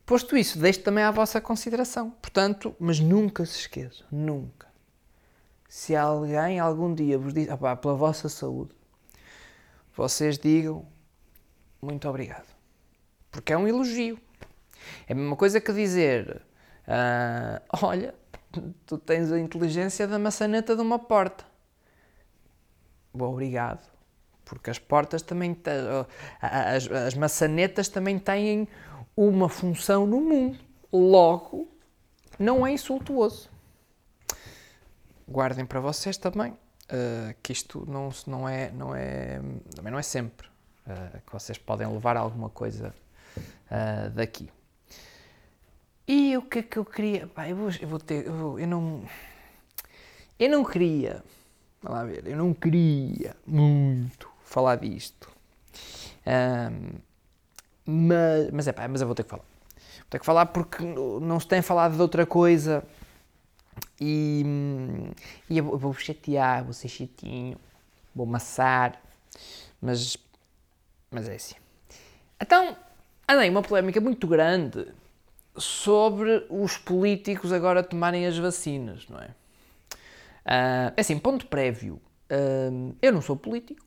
Posto 0.06 0.36
isso, 0.36 0.58
deixo 0.58 0.82
também 0.82 1.04
à 1.04 1.12
vossa 1.12 1.40
consideração. 1.40 2.12
Portanto, 2.22 2.76
mas 2.80 3.00
nunca 3.00 3.46
se 3.46 3.60
esqueçam, 3.60 4.06
nunca. 4.12 4.68
Se 5.70 5.96
alguém 5.96 6.60
algum 6.60 6.94
dia 6.94 7.18
vos 7.18 7.34
diz, 7.34 7.50
opá, 7.50 7.76
pela 7.76 7.96
vossa 7.96 8.30
saúde, 8.30 8.72
vocês 9.96 10.38
digam 10.38 10.86
muito 11.82 12.08
obrigado. 12.08 12.48
Porque 13.32 13.54
é 13.54 13.58
um 13.58 13.68
elogio. 13.68 14.20
É 15.08 15.14
a 15.14 15.16
mesma 15.16 15.36
coisa 15.36 15.60
que 15.60 15.74
dizer, 15.74 16.42
uh, 16.88 17.62
olha, 17.82 18.14
tu 18.86 18.98
tens 18.98 19.32
a 19.32 19.40
inteligência 19.40 20.08
da 20.08 20.20
maçaneta 20.20 20.76
de 20.76 20.82
uma 20.82 21.00
porta. 21.00 21.46
obrigado. 23.14 23.92
Porque 24.46 24.70
as 24.70 24.78
portas 24.78 25.22
também, 25.22 25.58
as, 26.42 26.92
as 26.92 27.14
maçanetas 27.16 27.88
também 27.88 28.20
têm 28.20 28.68
uma 29.16 29.48
função 29.48 30.06
no 30.06 30.20
mundo. 30.20 30.60
Logo, 30.92 31.68
não 32.38 32.66
é 32.66 32.72
insultuoso. 32.72 33.50
Guardem 35.28 35.66
para 35.66 35.80
vocês 35.80 36.18
também 36.18 36.52
uh, 36.52 37.34
que 37.42 37.52
isto 37.52 37.86
não, 37.90 38.10
não, 38.28 38.48
é, 38.48 38.72
não, 38.72 38.96
é, 38.96 39.42
também 39.76 39.92
não 39.92 40.00
é 40.00 40.04
sempre 40.04 40.48
uh, 40.88 41.22
que 41.26 41.32
vocês 41.32 41.58
podem 41.58 41.88
levar 41.88 42.18
alguma 42.18 42.50
coisa 42.50 42.94
uh, 43.38 44.10
daqui. 44.12 44.50
E 46.08 46.36
o 46.38 46.42
que 46.42 46.60
é 46.60 46.64
que 46.64 46.78
eu 46.78 46.86
queria? 46.86 47.28
Pá, 47.28 47.48
eu, 47.48 47.56
vou, 47.56 47.70
eu 47.80 47.88
vou 47.88 48.00
ter. 48.00 48.26
Eu, 48.26 48.34
vou, 48.34 48.60
eu, 48.60 48.68
não. 48.68 49.04
Eu 50.38 50.50
não 50.50 50.66
queria. 50.66 51.24
Vamos 51.82 51.98
lá 51.98 52.06
ver. 52.06 52.28
Eu 52.28 52.38
não 52.38 52.54
queria 52.54 53.36
muito 53.46 54.30
falar 54.44 54.76
disto. 54.76 55.30
Um, 56.26 57.00
mas, 57.86 58.52
mas 58.52 58.68
é 58.68 58.72
pá, 58.72 58.88
mas 58.88 59.02
eu 59.02 59.08
vou 59.08 59.16
ter 59.16 59.24
que 59.24 59.30
falar. 59.30 59.44
Vou 59.44 60.08
ter 60.10 60.20
que 60.20 60.26
falar 60.26 60.46
porque 60.48 60.84
não 60.84 61.40
se 61.40 61.48
tem 61.48 61.62
falado 61.62 61.96
de 61.96 62.02
outra 62.02 62.26
coisa 62.26 62.84
e, 64.00 64.44
e 65.50 65.58
eu 65.58 65.78
vou 65.78 65.94
chatear, 65.94 66.64
vou 66.64 66.74
ser 66.74 66.88
chatinho, 66.88 67.58
vou 68.16 68.26
maçar, 68.26 69.02
mas, 69.82 70.18
mas 71.10 71.28
é 71.28 71.36
assim. 71.36 71.56
Então, 72.40 72.76
andei 73.28 73.50
uma 73.50 73.62
polémica 73.62 74.00
muito 74.00 74.28
grande 74.28 74.88
sobre 75.56 76.46
os 76.50 76.78
políticos 76.78 77.52
agora 77.52 77.84
tomarem 77.84 78.26
as 78.26 78.38
vacinas, 78.38 79.08
não 79.08 79.20
é? 79.20 79.28
Uh, 80.46 80.94
assim, 80.98 81.18
ponto 81.20 81.48
prévio. 81.48 82.02
Uh, 82.30 82.96
eu 83.02 83.12
não 83.12 83.22
sou 83.22 83.36
político, 83.36 83.86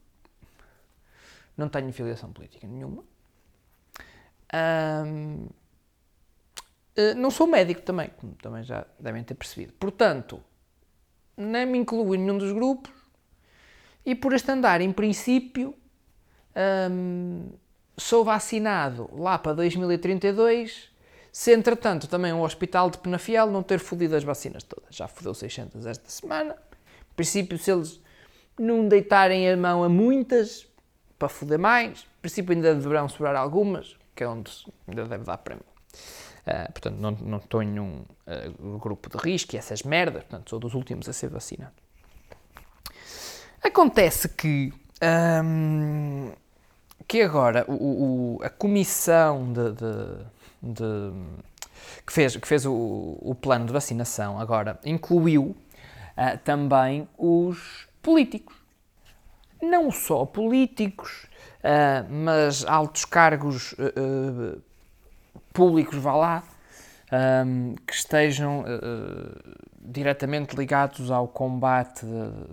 não 1.56 1.68
tenho 1.68 1.92
filiação 1.92 2.32
política 2.32 2.66
nenhuma. 2.66 3.02
Uh, 4.52 5.48
não 7.16 7.30
sou 7.30 7.46
médico 7.46 7.82
também, 7.82 8.08
como 8.16 8.34
também 8.36 8.62
já 8.62 8.86
devem 8.98 9.22
ter 9.22 9.34
percebido. 9.34 9.72
Portanto, 9.74 10.42
nem 11.36 11.66
me 11.66 11.76
incluo 11.76 12.14
em 12.14 12.18
nenhum 12.18 12.38
dos 12.38 12.52
grupos 12.52 12.90
e 14.04 14.14
por 14.14 14.32
este 14.32 14.50
andar, 14.50 14.80
em 14.80 14.90
princípio, 14.90 15.74
sou 17.98 18.24
vacinado 18.24 19.10
lá 19.12 19.36
para 19.36 19.52
2032 19.52 20.90
se 21.36 21.52
entretanto 21.52 22.08
também 22.08 22.32
o 22.32 22.40
hospital 22.40 22.88
de 22.88 22.96
Penafiel 22.96 23.50
não 23.50 23.62
ter 23.62 23.78
fodido 23.78 24.16
as 24.16 24.24
vacinas 24.24 24.62
todas, 24.62 24.96
já 24.96 25.06
fodeu 25.06 25.34
600 25.34 25.84
esta 25.84 26.08
semana. 26.08 26.54
Em 26.54 27.14
princípio, 27.14 27.58
se 27.58 27.70
eles 27.70 28.00
não 28.58 28.88
deitarem 28.88 29.46
a 29.50 29.54
mão 29.54 29.84
a 29.84 29.88
muitas 29.88 30.66
para 31.18 31.28
foder 31.28 31.58
mais, 31.58 31.98
em 32.00 32.20
princípio 32.22 32.54
ainda 32.54 32.74
deverão 32.74 33.06
sobrar 33.06 33.36
algumas, 33.36 33.98
que 34.14 34.24
é 34.24 34.26
onde 34.26 34.50
ainda 34.88 35.04
deve 35.04 35.24
dar 35.24 35.36
para 35.36 35.56
mim. 35.56 35.60
Uh, 35.60 36.72
portanto, 36.72 36.96
não, 36.96 37.10
não 37.10 37.36
estou 37.36 37.62
em 37.62 37.66
nenhum 37.66 38.02
uh, 38.26 38.78
grupo 38.78 39.10
de 39.10 39.18
risco 39.22 39.56
e 39.56 39.58
essas 39.58 39.82
merdas, 39.82 40.22
portanto, 40.22 40.48
sou 40.48 40.58
dos 40.58 40.72
últimos 40.72 41.06
a 41.06 41.12
ser 41.12 41.28
vacinado. 41.28 41.74
Acontece 43.62 44.30
que, 44.30 44.72
um, 45.44 46.32
que 47.06 47.22
agora 47.22 47.64
o, 47.68 48.38
o, 48.38 48.42
a 48.42 48.50
comissão 48.50 49.52
de, 49.52 49.72
de 49.72 50.36
de, 50.62 51.12
que 52.06 52.12
fez, 52.12 52.36
que 52.36 52.46
fez 52.48 52.66
o, 52.66 53.18
o 53.20 53.34
plano 53.34 53.66
de 53.66 53.72
vacinação 53.72 54.38
agora 54.38 54.78
incluiu 54.84 55.44
uh, 55.44 56.38
também 56.44 57.08
os 57.16 57.88
políticos. 58.02 58.56
Não 59.62 59.90
só 59.90 60.26
políticos, 60.26 61.26
uh, 61.60 62.12
mas 62.12 62.64
altos 62.66 63.04
cargos 63.04 63.72
uh, 63.72 64.60
públicos, 65.52 65.96
vá 65.98 66.14
lá, 66.14 66.42
um, 67.46 67.74
que 67.86 67.94
estejam 67.94 68.64
diretamente 69.80 70.54
ligados 70.54 71.10
ao 71.10 71.28
combate 71.28 72.04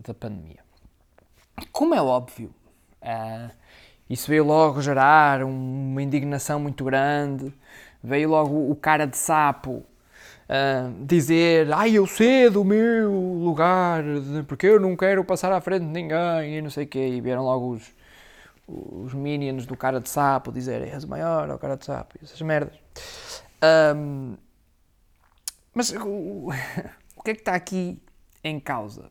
da 0.06 0.14
pandemia. 0.14 0.60
Como 1.72 1.94
é 1.94 2.02
óbvio, 2.02 2.54
isso 4.10 4.28
veio 4.28 4.44
logo 4.44 4.82
gerar 4.82 5.44
uma 5.44 6.02
indignação 6.02 6.60
muito 6.60 6.84
grande 6.84 7.54
veio 8.04 8.30
logo 8.30 8.70
o 8.70 8.76
cara 8.76 9.08
de 9.08 9.16
sapo 9.16 9.86
uh, 10.50 11.06
dizer: 11.06 11.72
Ai, 11.72 11.94
eu 11.94 12.06
sei 12.06 12.50
do 12.50 12.64
meu 12.66 13.12
lugar, 13.12 14.04
porque 14.48 14.68
eu 14.68 14.80
não 14.80 14.96
quero 14.98 15.24
passar 15.24 15.52
à 15.54 15.62
frente 15.62 15.86
de 15.86 15.92
ninguém, 15.92 16.58
e 16.58 16.62
não 16.62 16.70
sei 16.70 16.84
o 16.84 16.88
quê. 16.88 17.08
E 17.08 17.22
vieram 17.22 17.44
logo 17.44 17.72
os, 17.72 17.96
os 18.68 19.14
minions 19.14 19.66
do 19.66 19.78
cara 19.78 20.02
de 20.02 20.10
sapo 20.10 20.52
dizer: 20.52 20.82
És 20.82 21.06
o 21.06 21.08
maior, 21.08 21.50
é 21.50 21.54
o 21.54 21.60
cara 21.60 21.78
de 21.78 21.86
sapo, 21.86 22.16
essas 22.22 22.42
merdas. 22.42 22.78
Um, 23.96 24.36
mas 25.74 25.92
o, 25.92 26.50
o 27.16 27.24
que 27.24 27.32
é 27.32 27.34
que 27.34 27.42
está 27.42 27.56
aqui 27.56 28.02
em 28.44 28.60
causa? 28.60 29.10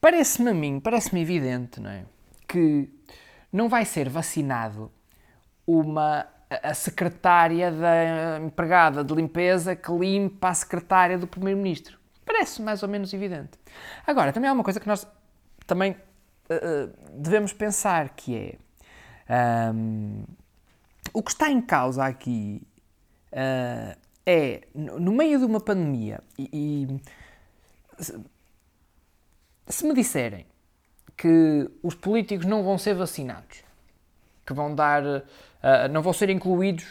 Parece-me 0.00 0.50
a 0.50 0.54
mim, 0.54 0.80
parece-me 0.80 1.20
evidente, 1.20 1.78
não 1.78 1.90
é? 1.90 2.04
Que 2.48 2.88
não 3.52 3.68
vai 3.68 3.84
ser 3.84 4.08
vacinado 4.08 4.90
uma 5.66 6.26
a 6.62 6.74
secretária 6.74 7.70
da 7.70 8.38
empregada 8.40 9.02
de 9.02 9.14
limpeza 9.14 9.74
que 9.74 9.90
limpa 9.92 10.48
a 10.48 10.54
secretária 10.54 11.16
do 11.16 11.26
primeiro-ministro. 11.26 11.98
Parece 12.26 12.60
mais 12.60 12.82
ou 12.82 12.88
menos 12.88 13.12
evidente. 13.14 13.58
Agora, 14.06 14.32
também 14.32 14.50
há 14.50 14.52
uma 14.52 14.64
coisa 14.64 14.78
que 14.78 14.86
nós 14.86 15.06
também 15.66 15.92
uh, 15.92 16.92
devemos 17.12 17.52
pensar, 17.52 18.10
que 18.10 18.58
é 19.28 19.72
um, 19.72 20.24
o 21.12 21.22
que 21.22 21.30
está 21.30 21.50
em 21.50 21.60
causa 21.60 22.04
aqui 22.04 22.62
uh, 23.32 23.98
é, 24.26 24.62
no 24.74 25.12
meio 25.12 25.38
de 25.38 25.44
uma 25.44 25.60
pandemia, 25.60 26.20
e, 26.38 26.48
e 26.52 28.02
se, 28.02 28.24
se 29.66 29.86
me 29.86 29.94
disserem 29.94 30.46
que 31.16 31.70
os 31.82 31.94
políticos 31.94 32.46
não 32.46 32.62
vão 32.62 32.78
ser 32.78 32.94
vacinados, 32.94 33.62
que 34.46 34.52
vão 34.52 34.74
dar 34.74 35.02
uh, 35.62 35.88
não 35.90 36.02
vão 36.02 36.12
ser 36.12 36.30
incluídos 36.30 36.86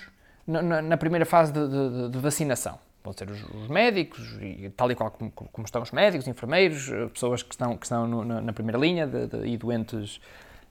na, 0.48 0.62
na, 0.62 0.82
na 0.82 0.98
primeira 0.98 1.26
fase 1.26 1.52
de, 1.52 1.68
de, 1.68 2.10
de, 2.10 2.18
vacinação. 2.20 2.80
Vão 3.04 3.14
ser 3.14 3.30
os, 3.30 3.44
os 3.44 3.68
médicos, 3.68 4.38
e, 4.42 4.70
tal 4.76 4.92
e 4.92 4.96
qual 4.96 5.10
como, 5.12 5.32
como, 5.32 5.66
estão 5.66 5.82
os 5.82 5.92
médicos, 5.92 6.28
enfermeiros, 6.28 6.90
ah, 6.92 7.10
pessoas 7.10 7.42
que 7.42 7.54
estão, 7.54 7.76
que 7.76 7.86
estão 7.86 8.08
no, 8.08 8.24
na, 8.24 8.42
na, 8.42 8.54
primeira 8.54 8.78
linha 8.78 9.08
de, 9.08 9.48
e 9.48 9.58
doentes 9.58 10.18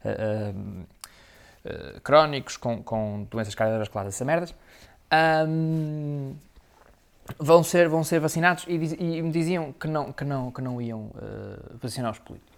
uh, 0.05 0.85
uh, 1.65 2.01
crónicos 2.03 2.57
com, 2.57 2.83
com 2.83 3.27
doenças 3.31 3.55
cardiovasculares, 3.55 4.15
essas 4.15 4.27
merdas. 4.27 4.55
Um, 5.49 6.37
vão 7.39 7.65
ser, 7.65 7.89
vão 7.89 8.05
ser 8.05 8.21
vacinados 8.21 8.65
e, 8.69 8.75
e, 8.75 9.23
me 9.23 9.31
diziam 9.31 9.73
que 9.73 9.89
não, 9.89 10.13
que 10.13 10.25
não, 10.25 10.53
que 10.53 10.63
não 10.63 10.81
iam 10.81 11.01
uh, 11.01 11.79
vacinar 11.83 12.13
os 12.13 12.19
políticos. 12.19 12.50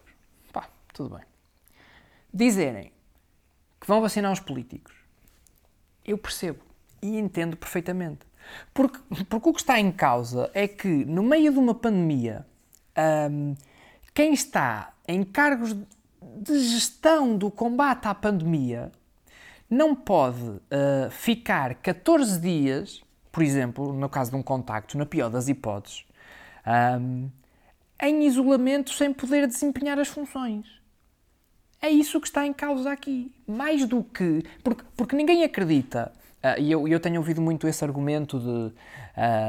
Tudo 0.92 1.16
bem. 1.16 1.24
Dizerem 2.32 2.92
que 3.80 3.86
vão 3.86 4.00
vacinar 4.00 4.32
os 4.32 4.40
políticos 4.40 5.02
eu 6.04 6.18
percebo 6.18 6.60
e 7.00 7.18
entendo 7.18 7.56
perfeitamente. 7.56 8.26
Porque, 8.74 8.98
porque 9.28 9.48
o 9.48 9.52
que 9.52 9.60
está 9.60 9.78
em 9.78 9.92
causa 9.92 10.50
é 10.52 10.66
que, 10.66 10.88
no 10.88 11.22
meio 11.22 11.52
de 11.52 11.58
uma 11.58 11.74
pandemia, 11.74 12.44
um, 13.30 13.54
quem 14.12 14.32
está 14.32 14.92
em 15.06 15.22
cargos 15.22 15.74
de 16.20 16.58
gestão 16.60 17.36
do 17.36 17.50
combate 17.50 18.06
à 18.06 18.14
pandemia 18.14 18.90
não 19.70 19.94
pode 19.94 20.42
uh, 20.42 21.10
ficar 21.10 21.76
14 21.76 22.40
dias, 22.40 23.02
por 23.30 23.42
exemplo, 23.42 23.92
no 23.92 24.08
caso 24.08 24.30
de 24.30 24.36
um 24.36 24.42
contacto, 24.42 24.98
na 24.98 25.06
pior 25.06 25.30
das 25.30 25.48
hipóteses, 25.48 26.04
um, 27.00 27.30
em 28.00 28.26
isolamento 28.26 28.92
sem 28.92 29.12
poder 29.12 29.46
desempenhar 29.46 29.98
as 29.98 30.08
funções. 30.08 30.81
É 31.82 31.90
isso 31.90 32.20
que 32.20 32.28
está 32.28 32.46
em 32.46 32.52
causa 32.52 32.92
aqui. 32.92 33.34
Mais 33.46 33.84
do 33.86 34.04
que. 34.04 34.44
Porque, 34.62 34.84
porque 34.96 35.16
ninguém 35.16 35.42
acredita. 35.42 36.12
Uh, 36.38 36.60
e 36.60 36.70
eu, 36.70 36.86
eu 36.86 37.00
tenho 37.00 37.18
ouvido 37.18 37.42
muito 37.42 37.66
esse 37.66 37.84
argumento 37.84 38.38
de. 38.38 38.72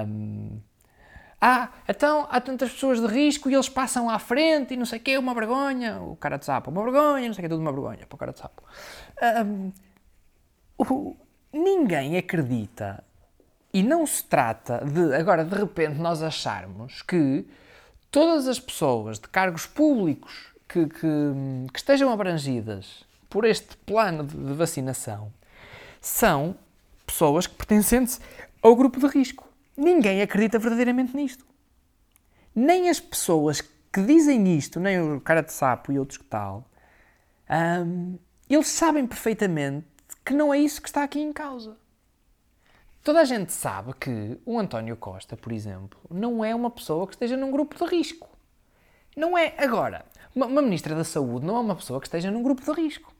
Um, 0.07 0.59
ah, 1.39 1.69
então 1.87 2.25
há 2.31 2.39
tantas 2.41 2.71
pessoas 2.71 2.99
de 2.99 3.05
risco 3.05 3.49
e 3.49 3.53
eles 3.53 3.69
passam 3.69 4.09
à 4.09 4.17
frente 4.17 4.73
e 4.73 4.77
não 4.77 4.85
sei 4.85 4.97
o 4.97 5.01
quê, 5.01 5.17
uma 5.17 5.33
vergonha. 5.33 6.01
O 6.01 6.15
cara 6.15 6.37
de 6.37 6.45
sapo, 6.45 6.71
uma 6.71 6.81
vergonha, 6.81 7.27
não 7.27 7.33
sei 7.35 7.43
o 7.43 7.43
quê, 7.43 7.49
tudo 7.49 7.61
uma 7.61 7.71
vergonha 7.71 8.05
para 8.07 8.15
o 8.15 8.17
cara 8.17 8.31
de 8.31 8.39
sapo. 8.39 8.63
Um, 9.45 9.71
o, 10.77 11.15
ninguém 11.51 12.17
acredita 12.17 13.03
e 13.73 13.83
não 13.83 14.07
se 14.07 14.23
trata 14.23 14.83
de, 14.85 15.13
agora, 15.13 15.43
de 15.43 15.53
repente, 15.53 15.99
nós 15.99 16.23
acharmos 16.23 17.01
que 17.01 17.45
todas 18.09 18.47
as 18.47 18.59
pessoas 18.59 19.19
de 19.19 19.27
cargos 19.27 19.65
públicos 19.65 20.52
que, 20.73 20.87
que, 20.87 21.07
que 21.71 21.77
estejam 21.77 22.11
abrangidas 22.11 23.05
por 23.29 23.45
este 23.45 23.77
plano 23.77 24.23
de, 24.23 24.35
de 24.35 24.53
vacinação 24.53 25.31
são 26.01 26.55
pessoas 27.05 27.45
que 27.45 27.53
pertencem 27.53 28.07
ao 28.59 28.75
grupo 28.75 28.99
de 28.99 29.05
risco. 29.05 29.47
Ninguém 29.77 30.21
acredita 30.21 30.57
verdadeiramente 30.57 31.15
nisto. 31.15 31.45
Nem 32.55 32.89
as 32.89 32.99
pessoas 32.99 33.61
que 33.61 34.01
dizem 34.01 34.57
isto, 34.57 34.79
nem 34.79 34.99
o 34.99 35.21
cara 35.21 35.41
de 35.41 35.53
sapo 35.53 35.91
e 35.91 35.99
outros 35.99 36.17
que 36.17 36.25
tal, 36.25 36.67
um, 37.85 38.17
eles 38.49 38.67
sabem 38.67 39.05
perfeitamente 39.05 39.85
que 40.25 40.33
não 40.33 40.51
é 40.51 40.57
isso 40.57 40.81
que 40.81 40.87
está 40.87 41.03
aqui 41.03 41.19
em 41.19 41.31
causa. 41.31 41.77
Toda 43.03 43.21
a 43.21 43.25
gente 43.25 43.51
sabe 43.51 43.93
que 43.93 44.39
o 44.45 44.57
António 44.57 44.95
Costa, 44.95 45.37
por 45.37 45.51
exemplo, 45.51 45.99
não 46.09 46.43
é 46.43 46.55
uma 46.55 46.71
pessoa 46.71 47.05
que 47.05 47.13
esteja 47.13 47.37
num 47.37 47.51
grupo 47.51 47.77
de 47.77 47.85
risco. 47.91 48.29
Não 49.15 49.37
é. 49.37 49.53
Agora, 49.57 50.05
uma, 50.35 50.61
Ministra 50.61 50.95
da 50.95 51.03
Saúde 51.03 51.45
não 51.45 51.55
é 51.57 51.59
uma 51.59 51.75
pessoa 51.75 51.99
que 51.99 52.07
esteja 52.07 52.31
num 52.31 52.43
grupo 52.43 52.61
de 52.63 52.81
risco. 52.81 53.13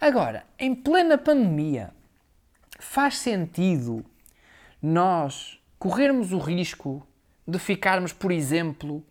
Agora, 0.00 0.44
em 0.58 0.74
plena 0.74 1.18
pandemia, 1.18 1.90
faz 2.78 3.18
sentido 3.18 4.04
nós 4.80 5.60
corrermos 5.78 6.32
o 6.32 6.38
risco 6.38 7.06
de 7.46 7.58
ficarmos, 7.58 8.12
por 8.12 8.30
exemplo, 8.30 9.04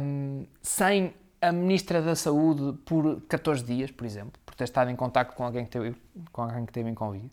um, 0.00 0.46
sem 0.62 1.14
a 1.40 1.52
Ministra 1.52 2.00
da 2.00 2.16
Saúde 2.16 2.78
por 2.84 3.20
14 3.28 3.62
dias, 3.62 3.90
por 3.90 4.06
exemplo, 4.06 4.32
por 4.44 4.54
ter 4.54 4.64
estado 4.64 4.90
em 4.90 4.96
contato 4.96 5.34
com 5.34 5.44
alguém 5.44 5.64
que 5.64 5.70
teve, 5.70 5.94
com 6.32 6.42
alguém 6.42 6.64
que 6.64 6.72
teve 6.72 6.88
em 6.88 6.94
Covid. 6.94 7.30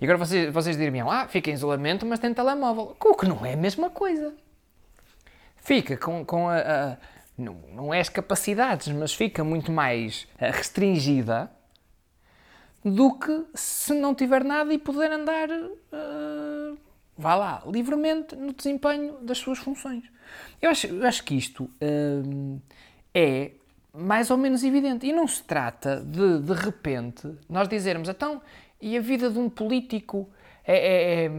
E 0.00 0.04
agora 0.04 0.18
vocês, 0.18 0.52
vocês 0.52 0.76
diriam, 0.76 1.10
ah, 1.10 1.26
fica 1.26 1.50
em 1.50 1.54
isolamento, 1.54 2.04
mas 2.04 2.18
tem 2.18 2.34
telemóvel. 2.34 2.96
O 3.00 3.14
que 3.14 3.26
não 3.26 3.44
é 3.44 3.54
a 3.54 3.56
mesma 3.56 3.88
coisa. 3.88 4.34
Fica 5.56 5.96
com, 5.96 6.24
com 6.24 6.48
a 6.48 6.98
não, 7.40 7.54
não 7.74 7.94
é 7.94 8.00
as 8.00 8.08
capacidades, 8.08 8.88
mas 8.88 9.14
fica 9.14 9.42
muito 9.42 9.72
mais 9.72 10.26
eh, 10.38 10.50
restringida 10.50 11.50
do 12.84 13.14
que 13.18 13.44
se 13.54 13.92
não 13.94 14.14
tiver 14.14 14.42
nada 14.44 14.72
e 14.72 14.78
poder 14.78 15.12
andar, 15.12 15.50
uh, 15.50 16.78
vá 17.16 17.34
lá, 17.34 17.62
livremente 17.66 18.34
no 18.34 18.52
desempenho 18.52 19.18
das 19.20 19.38
suas 19.38 19.58
funções. 19.58 20.04
Eu 20.62 20.70
acho, 20.70 20.86
eu 20.86 21.06
acho 21.06 21.22
que 21.24 21.34
isto 21.34 21.64
uh, 21.64 22.60
é 23.14 23.52
mais 23.92 24.30
ou 24.30 24.36
menos 24.36 24.62
evidente. 24.64 25.06
E 25.06 25.12
não 25.12 25.26
se 25.26 25.42
trata 25.42 26.00
de, 26.00 26.40
de 26.40 26.52
repente, 26.52 27.30
nós 27.48 27.68
dizermos, 27.68 28.08
então, 28.08 28.40
e 28.80 28.96
a 28.96 29.00
vida 29.00 29.30
de 29.30 29.38
um 29.38 29.48
político 29.50 30.28
é, 30.64 30.76
é, 30.76 31.24
é, 31.24 31.30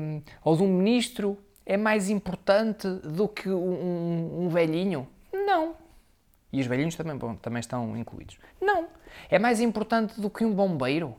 ou 0.44 0.56
de 0.56 0.64
um 0.64 0.68
ministro 0.68 1.38
é 1.66 1.78
mais 1.78 2.10
importante 2.10 2.88
do 2.88 3.28
que 3.28 3.50
um, 3.50 4.46
um 4.46 4.50
velhinho? 4.50 5.08
Não. 5.32 5.81
E 6.52 6.60
os 6.60 6.68
velhinhos 6.68 6.96
também, 6.96 7.18
bom, 7.18 7.36
também 7.36 7.60
estão 7.60 7.96
incluídos. 7.96 8.38
Não. 8.60 8.88
É 9.30 9.40
mais 9.40 9.62
importante 9.62 10.20
do 10.20 10.30
que 10.30 10.44
um 10.44 10.54
bombeiro 10.54 11.16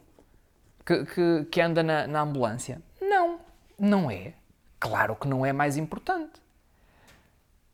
que, 0.84 1.04
que, 1.06 1.44
que 1.50 1.60
anda 1.60 1.82
na, 1.82 2.06
na 2.06 2.20
ambulância? 2.20 2.82
Não. 3.00 3.40
Não 3.78 4.10
é. 4.10 4.34
Claro 4.78 5.16
que 5.16 5.26
não 5.26 5.46
é 5.46 5.52
mais 5.52 5.76
importante. 5.76 6.42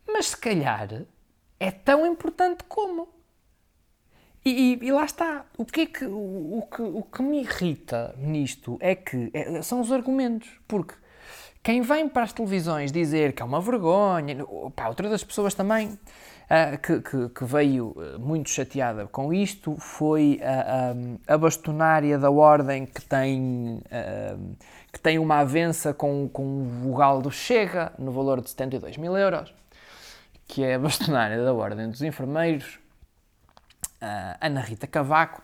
Mas 0.07 0.27
se 0.27 0.37
calhar 0.37 1.05
é 1.59 1.71
tão 1.71 2.07
importante 2.07 2.65
como. 2.65 3.09
E, 4.45 4.75
e, 4.75 4.87
e, 4.87 4.93
lá 4.93 5.05
está. 5.05 5.45
O 5.57 5.65
que, 5.65 5.81
é 5.81 5.87
que, 5.87 6.05
o, 6.05 6.59
o, 6.59 6.69
que, 6.71 6.83
o 6.83 7.03
que 7.03 7.23
me 7.23 7.41
irrita 7.41 8.15
nisto 8.17 8.79
é 8.81 8.95
que 8.95 9.31
é, 9.35 9.61
são 9.63 9.81
os 9.81 9.91
argumentos. 9.91 10.49
Porque 10.67 10.95
quem 11.63 11.83
vem 11.83 12.09
para 12.09 12.23
as 12.23 12.33
televisões 12.33 12.93
dizer 12.93 13.33
que 13.33 13.43
é 13.43 13.45
uma 13.45 13.61
vergonha, 13.61 14.45
outra 14.47 15.09
das 15.09 15.25
pessoas 15.25 15.55
também 15.55 15.99
uh, 16.51 16.79
que, 16.79 17.01
que, 17.01 17.29
que, 17.29 17.45
veio 17.45 17.95
ah, 17.97 18.19
muito 18.19 18.51
chateada 18.51 19.07
com 19.07 19.33
isto 19.33 19.77
foi 19.79 20.41
a, 20.43 21.31
a, 21.31 21.35
a 21.35 21.39
bastonária 21.39 22.19
da 22.19 22.31
Ordem 22.31 22.87
que 22.87 23.03
tem, 23.03 23.83
uh, 23.87 24.57
que 24.93 25.01
tem 25.01 25.19
uma 25.19 25.41
avença 25.41 25.95
com, 25.95 26.29
com 26.29 26.63
o 26.63 26.65
vogal 26.65 27.23
do 27.23 27.31
Chega 27.31 27.93
no 27.99 28.13
valor 28.13 28.41
de 28.41 28.51
72 28.51 28.97
mil 28.97 29.17
euros, 29.17 29.55
que 30.47 30.65
é 30.65 30.75
a 30.75 30.79
bastonária 30.79 31.43
da 31.43 31.53
Ordem 31.53 31.91
dos 31.91 32.03
Enfermeiros 32.03 32.79
Ana 34.41 34.61
Rita 34.61 34.87
Cavaco, 34.87 35.43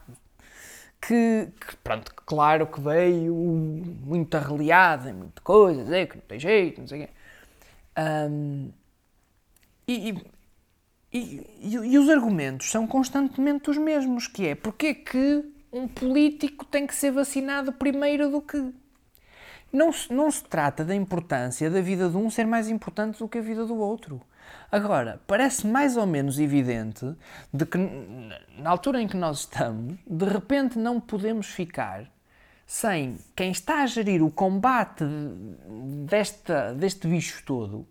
que, 1.00 1.48
que, 1.60 1.76
pronto, 1.78 2.12
claro 2.24 2.66
que 2.66 2.80
veio 2.80 3.34
muito 3.34 4.36
arreliada 4.36 5.10
em 5.10 5.12
muita 5.12 5.42
coisa, 5.42 5.82
dizer 5.82 6.08
que 6.08 6.16
não 6.16 6.24
tem 6.24 6.38
jeito, 6.38 6.80
não 6.80 6.88
sei 6.88 7.02
o 7.02 7.06
quê. 7.06 7.12
Um, 7.98 8.72
e, 9.86 10.14
e, 11.14 11.46
e, 11.61 11.98
os 11.98 12.09
argumentos 12.09 12.70
são 12.70 12.88
constantemente 12.88 13.70
os 13.70 13.79
mesmos, 13.79 14.27
que 14.27 14.48
é 14.48 14.55
porque 14.57 14.87
é 14.88 14.94
que 14.94 15.44
um 15.72 15.87
político 15.87 16.64
tem 16.64 16.87
que 16.87 16.94
ser 16.94 17.12
vacinado 17.12 17.72
primeiro 17.72 18.31
do 18.31 18.42
que... 18.42 18.72
Não 19.72 19.92
se, 19.92 20.12
não 20.12 20.31
se 20.31 20.42
trata 20.42 20.85
da 20.85 20.94
importância 20.94 21.70
da 21.70 21.81
vida 21.81 22.09
de 22.09 22.16
um 22.16 22.29
ser 22.31 22.46
mais 22.46 22.68
importante 22.68 23.18
do 23.18 23.29
que 23.29 23.38
a 23.38 23.42
vida 23.42 23.64
do 23.64 23.77
outro. 23.77 24.20
Agora, 24.70 25.20
parece 25.27 25.66
mais 25.66 25.96
ou 25.96 26.07
menos 26.07 26.38
evidente 26.38 27.14
de 27.53 27.64
que, 27.64 27.79
na 28.59 28.70
altura 28.70 29.00
em 29.00 29.07
que 29.07 29.16
nós 29.16 29.40
estamos, 29.40 29.94
de 30.07 30.24
repente 30.24 30.79
não 30.79 31.00
podemos 31.00 31.46
ficar 31.46 32.11
sem 32.66 33.18
quem 33.37 33.50
está 33.50 33.83
a 33.83 33.87
gerir 33.87 34.22
o 34.22 34.31
combate 34.31 35.05
desta, 36.07 36.72
deste 36.74 37.07
bicho 37.07 37.42
todo, 37.44 37.87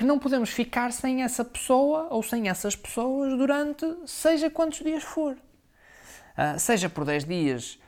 que 0.00 0.06
não 0.06 0.18
podemos 0.18 0.48
ficar 0.48 0.92
sem 0.92 1.22
essa 1.22 1.44
pessoa 1.44 2.06
ou 2.08 2.22
sem 2.22 2.48
essas 2.48 2.74
pessoas 2.74 3.36
durante 3.36 3.84
seja 4.06 4.48
quantos 4.48 4.78
dias 4.78 5.02
for. 5.02 5.32
Uh, 5.34 6.58
seja 6.58 6.88
por 6.88 7.04
10 7.04 7.26
dias, 7.26 7.78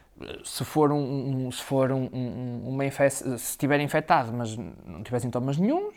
se 0.44 0.62
for, 0.62 0.92
um, 0.92 1.46
um 1.46 1.50
se 1.50 1.62
for 1.62 1.90
um, 1.90 2.10
um, 2.12 2.68
uma 2.68 2.84
infecção, 2.84 3.38
se 3.38 3.52
estiver 3.52 3.80
infectado, 3.80 4.30
mas 4.30 4.54
não 4.54 5.02
tiver 5.02 5.20
sintomas 5.20 5.56
nenhums, 5.56 5.94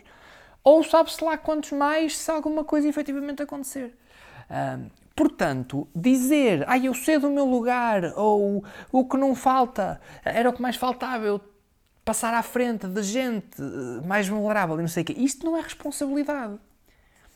ou 0.64 0.82
sabe-se 0.82 1.22
lá 1.22 1.36
quantos 1.36 1.72
mais 1.72 2.16
se 2.16 2.30
alguma 2.30 2.64
coisa 2.64 2.88
efetivamente 2.88 3.42
acontecer. 3.42 3.94
portanto, 5.14 5.86
dizer, 5.94 6.64
ah, 6.66 6.78
eu 6.78 6.94
sei 6.94 7.18
do 7.18 7.28
meu 7.28 7.44
lugar, 7.44 8.14
ou 8.16 8.64
o 8.90 9.04
que 9.04 9.18
não 9.18 9.34
falta, 9.34 10.00
era 10.24 10.48
o 10.48 10.52
que 10.54 10.62
mais 10.62 10.76
faltava, 10.76 11.26
eu 11.26 11.42
passar 12.06 12.32
à 12.32 12.42
frente 12.42 12.86
de 12.86 13.02
gente 13.02 13.60
eh, 13.60 14.06
mais 14.06 14.28
vulnerável 14.28 14.78
e 14.78 14.80
não 14.80 14.88
sei 14.88 15.02
o 15.02 15.06
quê, 15.06 15.12
isto 15.18 15.44
não 15.44 15.56
é 15.56 15.60
responsabilidade. 15.60 16.56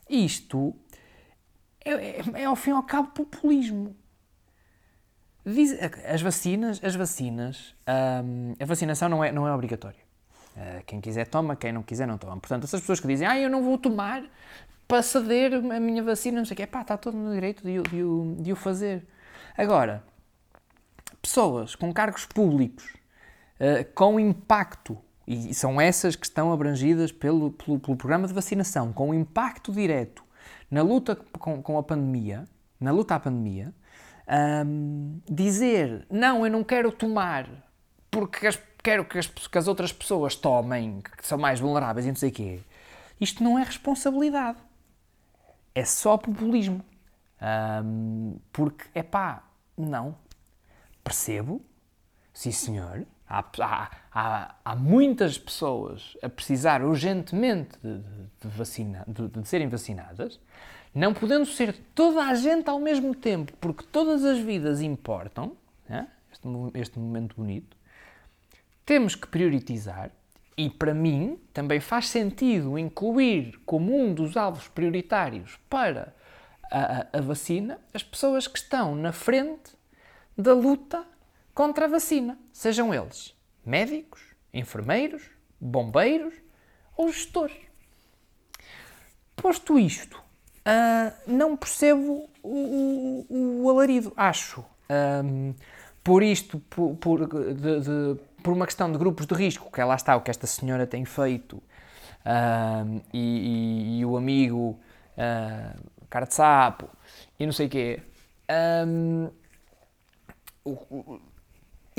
Isto 0.09 0.75
é, 1.85 1.91
é, 1.91 2.23
é 2.35 2.45
ao 2.45 2.55
fim 2.55 2.71
e 2.71 2.73
ao 2.75 2.83
cabo 2.85 3.09
populismo. 3.09 3.97
Diz, 5.45 5.77
as 6.05 6.23
vacinas, 6.23 6.81
as 6.85 6.95
vacinas, 6.95 7.75
a 7.87 8.65
vacinação 8.65 9.09
não 9.09 9.25
é, 9.25 9.33
não 9.33 9.49
é 9.49 9.53
obrigatória. 9.53 9.99
Uh, 10.55 10.85
quem 10.85 11.01
quiser 11.01 11.27
toma, 11.27 11.57
quem 11.57 11.73
não 11.73 11.83
quiser 11.83 12.07
não 12.07 12.19
toma. 12.19 12.39
Portanto, 12.39 12.65
essas 12.65 12.81
pessoas 12.81 13.01
que 13.01 13.09
dizem, 13.09 13.27
ah, 13.27 13.39
eu 13.39 13.49
não 13.49 13.63
vou 13.63 13.79
tomar 13.79 14.23
para 14.87 15.03
ceder 15.03 15.55
a 15.55 15.81
minha 15.81 16.03
vacina, 16.03 16.39
não 16.39 16.45
sei 16.45 16.55
o 16.55 16.57
quê, 16.57 16.67
pá, 16.67 16.83
está 16.83 16.97
todo 16.97 17.17
no 17.17 17.33
direito 17.33 17.63
de, 17.63 17.81
de, 17.83 18.43
de 18.43 18.53
o 18.53 18.57
fazer. 18.57 19.05
Agora, 19.57 20.05
pessoas 21.23 21.75
com 21.75 21.93
cargos 21.93 22.27
públicos, 22.27 23.00
uh, 23.61 23.93
com 23.95 24.19
impacto, 24.19 24.99
e 25.27 25.55
são 25.55 25.81
essas 25.81 26.17
que 26.17 26.27
estão 26.27 26.53
abrangidas 26.53 27.13
pelo, 27.13 27.53
pelo, 27.53 27.79
pelo 27.79 27.97
programa 27.97 28.27
de 28.27 28.35
vacinação, 28.35 28.93
com 28.93 29.15
impacto 29.15 29.73
direto 29.73 30.25
na 30.71 30.83
luta 30.83 31.17
com, 31.17 31.63
com 31.63 31.79
a 31.79 31.83
pandemia, 31.83 32.45
na 32.81 32.93
luta 32.93 33.17
à 33.17 33.21
pandemia, 33.21 33.75
um, 34.65 35.21
dizer, 35.29 36.07
não, 36.09 36.47
eu 36.47 36.53
não 36.53 36.63
quero 36.63 36.93
tomar 36.93 37.49
porque 38.11 38.47
as 38.47 38.57
quero 38.83 39.05
que 39.05 39.19
as, 39.19 39.27
que 39.27 39.59
as 39.59 39.69
outras 39.69 39.93
pessoas 39.93 40.35
tomem, 40.35 41.01
que 41.01 41.27
são 41.27 41.39
mais 41.39 41.61
vulneráveis 41.61 42.07
e 42.07 42.09
não 42.09 42.17
sei 42.17 42.31
o 42.31 42.33
quê, 42.33 42.61
isto 43.21 43.43
não 43.43 43.59
é 43.59 43.63
responsabilidade. 43.63 44.59
É 45.75 45.85
só 45.85 46.17
populismo. 46.17 46.85
Um, 47.85 48.39
porque, 48.53 48.85
é 48.95 49.03
pá, 49.03 49.45
não. 49.77 50.17
Percebo, 51.05 51.63
sim 52.33 52.51
senhor, 52.51 53.07
há, 53.31 53.45
há, 53.61 53.91
há, 54.13 54.55
há 54.65 54.77
muitas 54.77 55.39
pessoas 55.39 56.17
a 56.21 56.29
precisar 56.29 56.83
urgentemente 56.83 57.79
de, 57.83 57.99
de, 57.99 58.49
vacina, 58.49 59.05
de, 59.07 59.29
de 59.29 59.49
serem 59.49 59.69
vacinadas, 59.69 60.41
não 60.93 61.15
podendo 61.15 61.47
ser 61.47 61.77
toda 61.95 62.25
a 62.25 62.35
gente 62.35 62.69
ao 62.69 62.81
mesmo 62.81 63.15
tempo, 63.15 63.53
porque 63.61 63.85
todas 63.93 64.25
as 64.25 64.41
vidas 64.41 64.81
importam, 64.81 65.57
né? 65.89 66.09
este, 66.33 66.49
este 66.75 66.99
momento 66.99 67.37
bonito, 67.37 67.77
temos 68.85 69.15
que 69.15 69.29
priorizar 69.29 70.11
e, 70.57 70.69
para 70.69 70.93
mim, 70.93 71.39
também 71.53 71.79
faz 71.79 72.09
sentido 72.09 72.77
incluir 72.77 73.61
como 73.65 73.97
um 73.97 74.13
dos 74.13 74.37
alvos 74.37 74.67
prioritários 74.67 75.59
para 75.71 76.13
a, 76.71 77.07
a 77.13 77.21
vacina 77.21 77.79
as 77.95 78.03
pessoas 78.03 78.49
que 78.49 78.59
estão 78.59 78.97
na 78.97 79.13
frente 79.13 79.79
da 80.37 80.53
luta 80.53 81.05
contra 81.55 81.87
a 81.87 81.89
vacina, 81.89 82.39
sejam 82.53 82.93
eles 82.95 83.35
médicos, 83.65 84.21
enfermeiros, 84.53 85.23
bombeiros 85.61 86.35
ou 86.97 87.09
gestores. 87.13 87.57
Posto 89.37 89.79
isto, 89.79 90.19
uh, 90.19 91.13
não 91.27 91.57
percebo 91.57 92.29
o, 92.43 93.27
o, 93.29 93.63
o 93.65 93.71
alarido. 93.71 94.13
Acho, 94.17 94.65
um, 95.25 95.55
por 96.03 96.23
isto, 96.23 96.59
por, 96.71 96.97
por 96.97 97.55
de, 97.55 97.81
de, 97.81 98.21
por 98.43 98.53
uma 98.53 98.67
questão 98.67 98.91
de 98.91 98.99
grupos 98.99 99.27
de 99.27 99.35
risco, 99.35 99.71
que 99.71 99.81
é 99.81 99.85
lá 99.85 99.95
está 99.95 100.17
o 100.17 100.21
que 100.21 100.31
esta 100.31 100.47
senhora 100.47 100.87
tem 100.87 101.05
feito, 101.05 101.57
uh, 101.57 103.03
e, 103.13 103.19
e, 103.19 104.01
e, 104.01 104.05
o 104.05 104.17
amigo 104.17 104.79
uh, 105.17 105.81
cara 106.09 106.27
de 106.27 106.35
sapo 106.35 106.89
e 107.39 107.47
não 107.47 107.53
sei 107.53 107.67
o 107.67 107.71
quê. 107.71 108.03
Um, 108.87 109.31
o, 110.65 111.21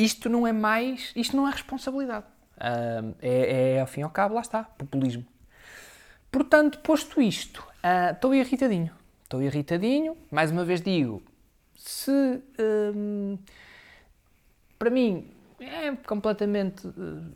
isto 0.03 0.29
não 0.29 0.47
é 0.47 0.51
mais, 0.51 1.11
isto 1.15 1.35
não 1.35 1.47
é 1.47 1.51
responsabilidade. 1.51 2.25
Um, 2.57 3.13
é, 3.21 3.73
é, 3.75 3.81
ao 3.81 3.87
fim 3.87 4.01
e 4.01 4.03
ao 4.03 4.09
cabo, 4.09 4.35
lá 4.35 4.41
está, 4.41 4.63
populismo. 4.63 5.25
Portanto, 6.31 6.79
posto 6.79 7.21
isto, 7.21 7.59
uh, 7.83 8.13
estou 8.13 8.33
irritadinho. 8.33 8.91
Estou 9.23 9.41
irritadinho, 9.41 10.17
mais 10.29 10.51
uma 10.51 10.63
vez 10.63 10.81
digo, 10.81 11.21
se 11.75 12.41
um, 12.59 13.37
para 14.77 14.89
mim 14.89 15.31
é 15.59 15.95
completamente 16.07 16.87
uh, 16.87 17.31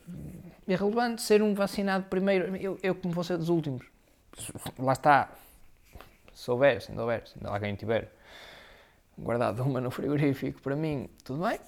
irrelevante 0.68 1.22
ser 1.22 1.42
um 1.42 1.54
vacinado 1.54 2.06
primeiro, 2.06 2.56
eu, 2.58 2.78
eu 2.82 2.96
como 2.96 3.14
vou 3.14 3.24
ser 3.24 3.38
dos 3.38 3.50
últimos. 3.50 3.86
Lá 4.78 4.94
está, 4.94 5.32
se 6.34 6.52
houver, 6.52 6.82
se 6.82 6.92
ainda 6.92 7.02
houver, 7.02 7.28
se 7.28 7.38
ainda 7.38 7.50
alguém 7.50 7.76
tiver 7.76 8.12
guardado 9.18 9.64
uma 9.64 9.80
no 9.80 9.90
frigorífico, 9.90 10.62
para 10.62 10.76
mim, 10.76 11.10
tudo 11.24 11.44
bem. 11.48 11.60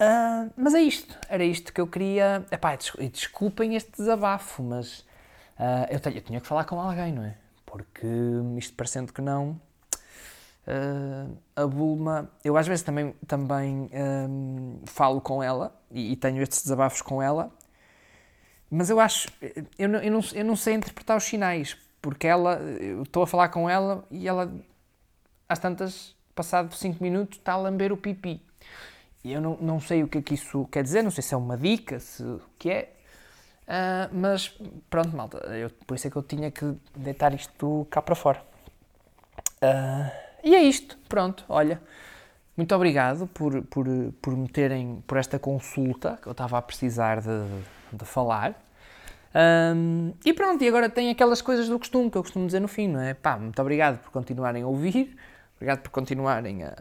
Uh, 0.00 0.50
mas 0.56 0.72
é 0.72 0.80
isto, 0.80 1.14
era 1.28 1.44
isto 1.44 1.74
que 1.74 1.80
eu 1.80 1.86
queria. 1.86 2.46
Epá, 2.50 2.74
desculpem 3.12 3.76
este 3.76 3.92
desabafo, 3.92 4.62
mas 4.62 5.00
uh, 5.58 5.86
eu, 5.90 6.00
tenho, 6.00 6.16
eu 6.16 6.22
tinha 6.22 6.40
que 6.40 6.46
falar 6.46 6.64
com 6.64 6.80
alguém, 6.80 7.12
não 7.12 7.22
é? 7.22 7.36
Porque 7.66 8.06
isto 8.56 8.74
parecendo 8.74 9.12
que 9.12 9.20
não, 9.20 9.60
uh, 10.66 11.36
a 11.54 11.66
Bulma, 11.66 12.30
eu 12.42 12.56
às 12.56 12.66
vezes 12.66 12.82
também, 12.82 13.14
também 13.26 13.90
um, 13.92 14.80
falo 14.86 15.20
com 15.20 15.42
ela 15.42 15.78
e, 15.90 16.12
e, 16.12 16.16
tenho 16.16 16.42
estes 16.42 16.62
desabafos 16.62 17.02
com 17.02 17.22
ela, 17.22 17.52
mas 18.70 18.88
eu 18.88 18.98
acho, 18.98 19.28
eu 19.78 19.88
não, 19.88 19.98
eu, 20.00 20.12
não, 20.12 20.20
eu 20.32 20.44
não 20.44 20.56
sei 20.56 20.74
interpretar 20.74 21.16
os 21.16 21.24
sinais, 21.24 21.76
porque 22.00 22.26
ela, 22.26 22.54
eu 22.80 23.02
estou 23.02 23.22
a 23.22 23.26
falar 23.26 23.50
com 23.50 23.68
ela 23.68 24.04
e 24.10 24.26
ela, 24.26 24.50
às 25.48 25.58
tantas, 25.58 26.16
passado 26.34 26.74
5 26.74 27.02
minutos, 27.02 27.38
está 27.38 27.52
a 27.52 27.56
lamber 27.58 27.92
o 27.92 27.96
pipi. 27.96 28.42
E 29.24 29.32
eu 29.32 29.40
não, 29.40 29.56
não 29.60 29.80
sei 29.80 30.02
o 30.02 30.08
que 30.08 30.18
é 30.18 30.22
que 30.22 30.34
isso 30.34 30.66
quer 30.70 30.82
dizer, 30.82 31.02
não 31.02 31.10
sei 31.10 31.22
se 31.22 31.34
é 31.34 31.36
uma 31.36 31.56
dica, 31.56 32.00
se 32.00 32.22
o 32.22 32.40
que 32.58 32.70
é, 32.70 32.92
uh, 33.68 34.14
mas 34.14 34.48
pronto, 34.88 35.14
malta, 35.14 35.38
eu, 35.54 35.70
por 35.86 35.94
isso 35.94 36.06
é 36.06 36.10
que 36.10 36.16
eu 36.16 36.22
tinha 36.22 36.50
que 36.50 36.74
deitar 36.96 37.34
isto 37.34 37.86
cá 37.90 38.00
para 38.00 38.14
fora. 38.14 38.42
Uh, 39.62 40.10
e 40.42 40.54
é 40.54 40.62
isto, 40.62 40.96
pronto, 41.08 41.44
olha. 41.48 41.80
Muito 42.56 42.74
obrigado 42.74 43.26
por, 43.28 43.62
por, 43.62 43.86
por 44.20 44.36
me 44.36 44.46
terem, 44.48 45.02
por 45.06 45.16
esta 45.16 45.38
consulta 45.38 46.18
que 46.20 46.26
eu 46.26 46.32
estava 46.32 46.58
a 46.58 46.62
precisar 46.62 47.20
de, 47.20 47.62
de 47.92 48.04
falar. 48.04 48.54
Um, 49.34 50.12
e 50.24 50.32
pronto, 50.34 50.62
e 50.62 50.68
agora 50.68 50.90
tem 50.90 51.08
aquelas 51.08 51.40
coisas 51.40 51.68
do 51.68 51.78
costume 51.78 52.10
que 52.10 52.18
eu 52.18 52.22
costumo 52.22 52.44
dizer 52.46 52.60
no 52.60 52.68
fim, 52.68 52.88
não 52.88 53.00
é? 53.00 53.14
Pá, 53.14 53.38
muito 53.38 53.60
obrigado 53.62 53.98
por 54.00 54.10
continuarem 54.10 54.62
a 54.62 54.66
ouvir, 54.66 55.16
obrigado 55.56 55.80
por 55.80 55.90
continuarem 55.90 56.64
a, 56.64 56.74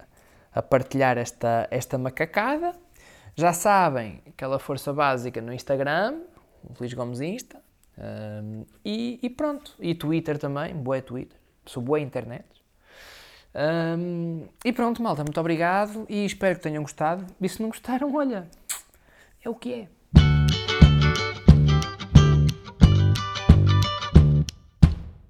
a 0.53 0.61
partilhar 0.61 1.17
esta, 1.17 1.67
esta 1.71 1.97
macacada. 1.97 2.73
Já 3.35 3.53
sabem, 3.53 4.21
aquela 4.27 4.59
força 4.59 4.91
básica 4.91 5.41
no 5.41 5.53
Instagram, 5.53 6.21
Feliz 6.75 6.93
Gomes 6.93 7.21
Insta. 7.21 7.61
Um, 7.97 8.65
e, 8.83 9.19
e, 9.21 9.29
pronto. 9.29 9.75
E 9.79 9.93
Twitter 9.93 10.37
também, 10.37 10.73
boa 10.73 11.01
Twitter. 11.01 11.37
Sou 11.65 11.83
boa 11.83 11.99
internet. 11.99 12.45
Um, 13.53 14.47
e 14.63 14.71
pronto, 14.71 15.01
malta, 15.01 15.23
muito 15.23 15.39
obrigado 15.39 16.05
e 16.07 16.25
espero 16.25 16.55
que 16.55 16.61
tenham 16.61 16.83
gostado. 16.83 17.25
E 17.39 17.49
se 17.49 17.61
não 17.61 17.69
gostaram, 17.69 18.13
olha, 18.15 18.47
é 19.43 19.49
o 19.49 19.55
que 19.55 19.73
é. 19.73 19.98